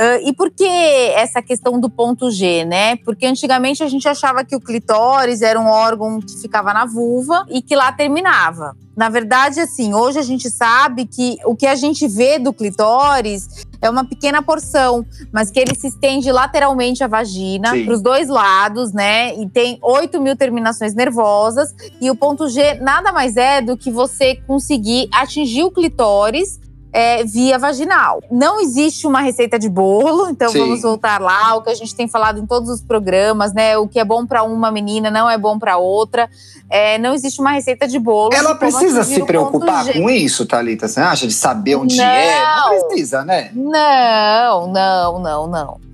Uh, 0.00 0.26
e 0.26 0.32
por 0.32 0.50
que 0.50 0.64
essa 0.64 1.42
questão 1.42 1.78
do 1.78 1.90
ponto 1.90 2.30
G, 2.30 2.64
né? 2.64 2.96
Porque 2.96 3.26
antigamente 3.26 3.82
a 3.82 3.88
gente 3.88 4.08
achava 4.08 4.42
que 4.42 4.56
o 4.56 4.60
clitóris 4.60 5.42
era 5.42 5.60
um 5.60 5.66
órgão 5.66 6.18
que 6.20 6.40
ficava 6.40 6.72
na 6.72 6.86
vulva 6.86 7.44
e 7.50 7.60
que 7.60 7.76
lá 7.76 7.92
terminava. 7.92 8.74
Na 8.96 9.10
verdade, 9.10 9.60
assim, 9.60 9.92
hoje 9.92 10.18
a 10.18 10.22
gente 10.22 10.48
sabe 10.50 11.04
que 11.04 11.36
o 11.44 11.54
que 11.54 11.66
a 11.66 11.74
gente 11.74 12.08
vê 12.08 12.38
do 12.38 12.50
clitóris 12.50 13.66
é 13.82 13.90
uma 13.90 14.02
pequena 14.02 14.40
porção, 14.42 15.04
mas 15.30 15.50
que 15.50 15.60
ele 15.60 15.74
se 15.74 15.88
estende 15.88 16.32
lateralmente 16.32 17.04
à 17.04 17.06
vagina, 17.06 17.70
para 17.84 17.92
os 17.92 18.00
dois 18.00 18.28
lados, 18.28 18.94
né? 18.94 19.34
E 19.36 19.50
tem 19.50 19.78
8 19.82 20.18
mil 20.18 20.34
terminações 20.34 20.94
nervosas. 20.94 21.74
E 22.00 22.10
o 22.10 22.16
ponto 22.16 22.48
G 22.48 22.74
nada 22.74 23.12
mais 23.12 23.36
é 23.36 23.60
do 23.60 23.76
que 23.76 23.90
você 23.90 24.36
conseguir 24.46 25.10
atingir 25.12 25.62
o 25.62 25.70
clitóris 25.70 26.58
é, 26.92 27.24
via 27.24 27.58
vaginal. 27.58 28.22
Não 28.30 28.60
existe 28.60 29.06
uma 29.06 29.20
receita 29.20 29.58
de 29.58 29.68
bolo, 29.68 30.28
então 30.28 30.50
Sim. 30.50 30.60
vamos 30.60 30.82
voltar 30.82 31.20
lá, 31.20 31.54
o 31.56 31.62
que 31.62 31.70
a 31.70 31.74
gente 31.74 31.94
tem 31.94 32.08
falado 32.08 32.38
em 32.38 32.46
todos 32.46 32.68
os 32.68 32.80
programas, 32.80 33.52
né? 33.52 33.76
O 33.78 33.86
que 33.86 33.98
é 33.98 34.04
bom 34.04 34.26
para 34.26 34.42
uma 34.42 34.70
menina 34.70 35.10
não 35.10 35.28
é 35.28 35.38
bom 35.38 35.58
para 35.58 35.76
outra. 35.76 36.28
É, 36.68 36.98
não 36.98 37.14
existe 37.14 37.40
uma 37.40 37.50
receita 37.50 37.86
de 37.86 37.98
bolo. 37.98 38.34
Ela 38.34 38.54
precisa 38.54 39.02
se 39.02 39.22
preocupar 39.24 39.92
com 39.92 40.08
isso, 40.08 40.46
Thalita? 40.46 40.86
Você 40.86 41.00
acha? 41.00 41.26
De 41.26 41.32
saber 41.32 41.76
onde 41.76 41.96
não, 41.96 42.04
é? 42.04 42.44
Não 42.44 42.88
precisa, 42.88 43.24
né? 43.24 43.50
Não, 43.54 44.68
não, 44.68 45.18
não, 45.18 45.46
não. 45.46 45.89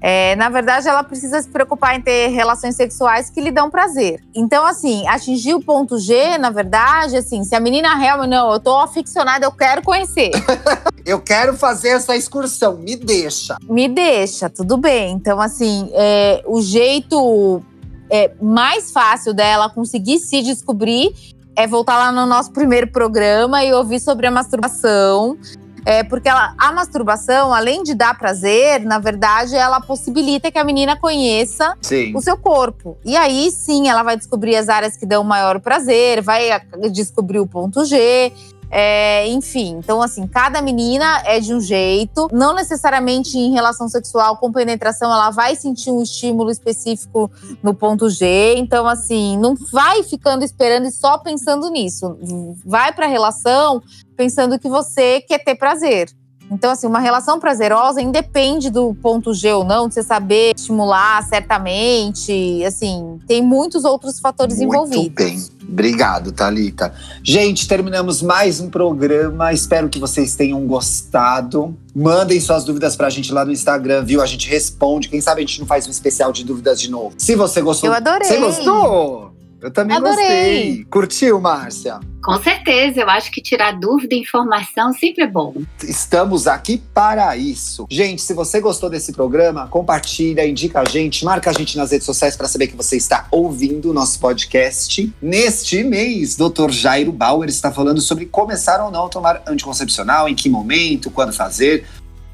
É, 0.00 0.34
na 0.36 0.48
verdade, 0.48 0.88
ela 0.88 1.02
precisa 1.02 1.42
se 1.42 1.48
preocupar 1.48 1.94
em 1.94 2.00
ter 2.00 2.28
relações 2.28 2.74
sexuais 2.74 3.28
que 3.28 3.40
lhe 3.40 3.50
dão 3.50 3.70
prazer. 3.70 4.22
Então, 4.34 4.64
assim, 4.64 5.06
atingir 5.06 5.54
o 5.54 5.60
ponto 5.60 5.98
G, 5.98 6.38
na 6.38 6.50
verdade, 6.50 7.16
assim, 7.16 7.44
se 7.44 7.54
a 7.54 7.60
menina 7.60 7.94
realmente, 7.94 8.30
não, 8.30 8.50
eu 8.52 8.58
tô 8.58 8.78
aficionada, 8.78 9.44
eu 9.44 9.52
quero 9.52 9.82
conhecer. 9.82 10.30
eu 11.04 11.20
quero 11.20 11.56
fazer 11.56 11.90
essa 11.90 12.16
excursão, 12.16 12.78
me 12.78 12.96
deixa. 12.96 13.56
Me 13.68 13.88
deixa, 13.88 14.48
tudo 14.48 14.78
bem. 14.78 15.12
Então, 15.12 15.40
assim, 15.40 15.90
é, 15.92 16.42
o 16.46 16.62
jeito 16.62 17.62
é, 18.08 18.32
mais 18.40 18.90
fácil 18.90 19.34
dela 19.34 19.68
conseguir 19.68 20.18
se 20.18 20.42
descobrir 20.42 21.12
é 21.56 21.66
voltar 21.66 21.98
lá 21.98 22.12
no 22.12 22.26
nosso 22.26 22.52
primeiro 22.52 22.90
programa 22.90 23.62
e 23.64 23.72
ouvir 23.72 24.00
sobre 24.00 24.26
a 24.26 24.30
masturbação, 24.30 25.36
é, 25.84 26.02
porque 26.02 26.28
ela, 26.28 26.54
a 26.58 26.72
masturbação, 26.72 27.52
além 27.52 27.82
de 27.82 27.94
dar 27.94 28.16
prazer, 28.18 28.80
na 28.80 28.98
verdade, 28.98 29.56
ela 29.56 29.80
possibilita 29.80 30.50
que 30.50 30.58
a 30.58 30.64
menina 30.64 30.96
conheça 30.96 31.76
sim. 31.80 32.12
o 32.14 32.20
seu 32.20 32.36
corpo. 32.36 32.96
E 33.04 33.16
aí 33.16 33.50
sim 33.50 33.88
ela 33.88 34.02
vai 34.02 34.16
descobrir 34.16 34.56
as 34.56 34.68
áreas 34.68 34.96
que 34.96 35.06
dão 35.06 35.24
maior 35.24 35.60
prazer, 35.60 36.22
vai 36.22 36.48
descobrir 36.90 37.38
o 37.38 37.46
ponto 37.46 37.84
G. 37.84 38.32
É, 38.70 39.26
enfim, 39.28 39.76
então 39.78 40.00
assim, 40.00 40.26
cada 40.28 40.62
menina 40.62 41.22
é 41.24 41.40
de 41.40 41.52
um 41.52 41.60
jeito, 41.60 42.28
não 42.32 42.54
necessariamente 42.54 43.36
em 43.36 43.52
relação 43.52 43.88
sexual 43.88 44.36
com 44.36 44.52
penetração 44.52 45.12
ela 45.12 45.30
vai 45.30 45.56
sentir 45.56 45.90
um 45.90 46.00
estímulo 46.00 46.50
específico 46.50 47.30
no 47.62 47.74
ponto 47.74 48.08
G. 48.08 48.54
Então 48.56 48.86
assim, 48.86 49.36
não 49.36 49.56
vai 49.72 50.04
ficando 50.04 50.44
esperando 50.44 50.86
e 50.86 50.92
só 50.92 51.18
pensando 51.18 51.68
nisso. 51.68 52.16
Vai 52.64 52.92
para 52.92 53.06
a 53.06 53.08
relação 53.08 53.82
pensando 54.16 54.58
que 54.58 54.68
você 54.68 55.20
quer 55.20 55.38
ter 55.42 55.56
prazer. 55.56 56.08
Então, 56.50 56.70
assim, 56.70 56.86
uma 56.86 56.98
relação 56.98 57.38
prazerosa 57.38 58.02
independe 58.02 58.70
do 58.70 58.94
ponto 58.94 59.32
G 59.32 59.52
ou 59.52 59.64
não, 59.64 59.88
de 59.88 59.94
você 59.94 60.02
saber 60.02 60.52
estimular 60.56 61.22
certamente. 61.28 62.64
Assim, 62.64 63.18
tem 63.26 63.42
muitos 63.42 63.84
outros 63.84 64.18
fatores 64.18 64.56
Muito 64.56 64.72
envolvidos. 64.72 65.02
Muito 65.02 65.14
bem. 65.14 65.60
Obrigado, 65.70 66.32
Talita. 66.32 66.92
Gente, 67.22 67.68
terminamos 67.68 68.20
mais 68.20 68.58
um 68.58 68.68
programa. 68.68 69.52
Espero 69.52 69.88
que 69.88 70.00
vocês 70.00 70.34
tenham 70.34 70.66
gostado. 70.66 71.76
Mandem 71.94 72.40
suas 72.40 72.64
dúvidas 72.64 72.96
pra 72.96 73.08
gente 73.08 73.32
lá 73.32 73.44
no 73.44 73.52
Instagram, 73.52 74.04
viu? 74.04 74.20
A 74.20 74.26
gente 74.26 74.48
responde. 74.48 75.08
Quem 75.08 75.20
sabe 75.20 75.42
a 75.42 75.46
gente 75.46 75.60
não 75.60 75.66
faz 75.68 75.86
um 75.86 75.90
especial 75.90 76.32
de 76.32 76.44
dúvidas 76.44 76.80
de 76.80 76.90
novo. 76.90 77.14
Se 77.16 77.36
você 77.36 77.60
gostou. 77.60 77.88
Eu 77.88 77.94
adorei. 77.94 78.26
Você 78.26 78.38
gostou? 78.38 79.29
Eu 79.62 79.70
também 79.70 79.96
Adorei. 79.96 80.16
gostei. 80.16 80.84
Curtiu, 80.90 81.40
Márcia? 81.40 82.00
Com 82.22 82.42
certeza, 82.42 83.00
eu 83.00 83.08
acho 83.08 83.30
que 83.30 83.40
tirar 83.40 83.72
dúvida 83.72 84.14
e 84.14 84.18
informação 84.18 84.92
sempre 84.92 85.24
é 85.24 85.26
bom. 85.26 85.54
Estamos 85.82 86.46
aqui 86.46 86.82
para 86.94 87.36
isso. 87.36 87.86
Gente, 87.90 88.22
se 88.22 88.34
você 88.34 88.60
gostou 88.60 88.90
desse 88.90 89.12
programa, 89.12 89.66
compartilha, 89.68 90.46
indica 90.46 90.80
a 90.80 90.84
gente, 90.84 91.24
marca 91.24 91.50
a 91.50 91.52
gente 91.52 91.76
nas 91.76 91.90
redes 91.90 92.06
sociais 92.06 92.36
para 92.36 92.48
saber 92.48 92.68
que 92.68 92.76
você 92.76 92.96
está 92.96 93.26
ouvindo 93.30 93.90
o 93.90 93.92
nosso 93.92 94.18
podcast. 94.18 95.12
Neste 95.20 95.82
mês, 95.82 96.36
Dr. 96.36 96.70
Jairo 96.70 97.12
Bauer 97.12 97.48
está 97.48 97.72
falando 97.72 98.00
sobre 98.00 98.26
começar 98.26 98.82
ou 98.84 98.90
não 98.90 99.06
a 99.06 99.08
tomar 99.08 99.42
anticoncepcional, 99.46 100.28
em 100.28 100.34
que 100.34 100.48
momento, 100.48 101.10
quando 101.10 101.32
fazer. 101.32 101.86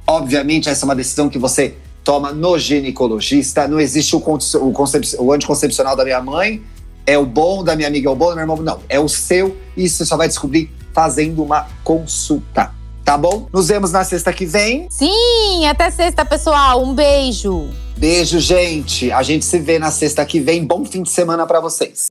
Obviamente, 0.07 0.69
essa 0.69 0.85
é 0.85 0.87
uma 0.87 0.97
decisão 0.97 1.29
que 1.29 1.39
você 1.39 1.77
toma 2.07 2.33
no 2.33 2.57
ginecologista. 2.57 3.67
Não 3.67 3.81
existe 3.81 4.15
o, 4.15 4.19
o, 4.19 4.73
concep 4.73 5.17
o 5.19 5.33
anticoncepcional 5.33 5.97
da 5.97 6.05
minha 6.05 6.23
mãe, 6.23 6.63
é 7.07 7.17
o 7.17 7.25
bom 7.25 7.63
da 7.63 7.77
minha 7.77 7.89
amiga, 7.89 8.09
é 8.09 8.13
o 8.13 8.17
bom 8.17 8.31
do 8.31 8.35
meu 8.35 8.43
irmão. 8.43 8.57
Não, 8.57 8.81
é 8.89 8.99
o 8.99 9.09
seu 9.09 9.57
e 9.77 9.89
você 9.89 10.05
só 10.05 10.17
vai 10.17 10.27
descobrir 10.29 10.71
fazendo 10.93 11.43
uma 11.43 11.67
consulta. 11.85 12.75
Tá 13.05 13.17
bom? 13.17 13.49
Nos 13.53 13.69
vemos 13.69 13.93
na 13.93 14.03
sexta 14.03 14.33
que 14.33 14.45
vem. 14.45 14.89
Sim, 14.91 15.65
até 15.67 15.89
sexta, 15.91 16.25
pessoal. 16.25 16.83
Um 16.83 16.93
beijo. 16.93 17.69
Beijo, 17.97 18.41
gente. 18.41 19.13
A 19.13 19.23
gente 19.23 19.45
se 19.45 19.61
vê 19.61 19.79
na 19.79 19.93
sexta 19.93 20.25
que 20.25 20.41
vem. 20.41 20.65
Bom 20.65 20.85
fim 20.85 21.05
de 21.05 21.11
semana 21.11 21.47
para 21.47 21.61
vocês. 21.61 22.11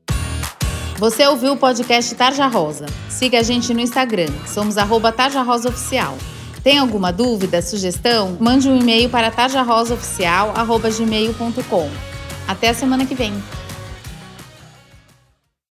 Você 0.98 1.28
ouviu 1.28 1.52
o 1.52 1.58
podcast 1.58 2.16
Tarja 2.16 2.48
Rosa? 2.48 2.86
Siga 3.10 3.42
a 3.42 3.44
gente 3.44 3.74
no 3.74 3.82
Instagram. 3.82 4.32
Somos 4.48 4.78
arroba 4.78 5.12
Tarja 5.12 5.42
Rosa 5.42 5.68
Oficial. 5.68 6.18
Tem 6.64 6.78
alguma 6.78 7.12
dúvida, 7.12 7.62
sugestão? 7.62 8.38
Mande 8.40 8.70
um 8.70 8.80
e-mail 8.80 9.10
para 9.10 9.30
tarjarosaoficial.gmail.com. 9.30 11.90
Até 12.48 12.70
a 12.70 12.74
semana 12.74 13.06
que 13.06 13.14
vem. 13.14 13.34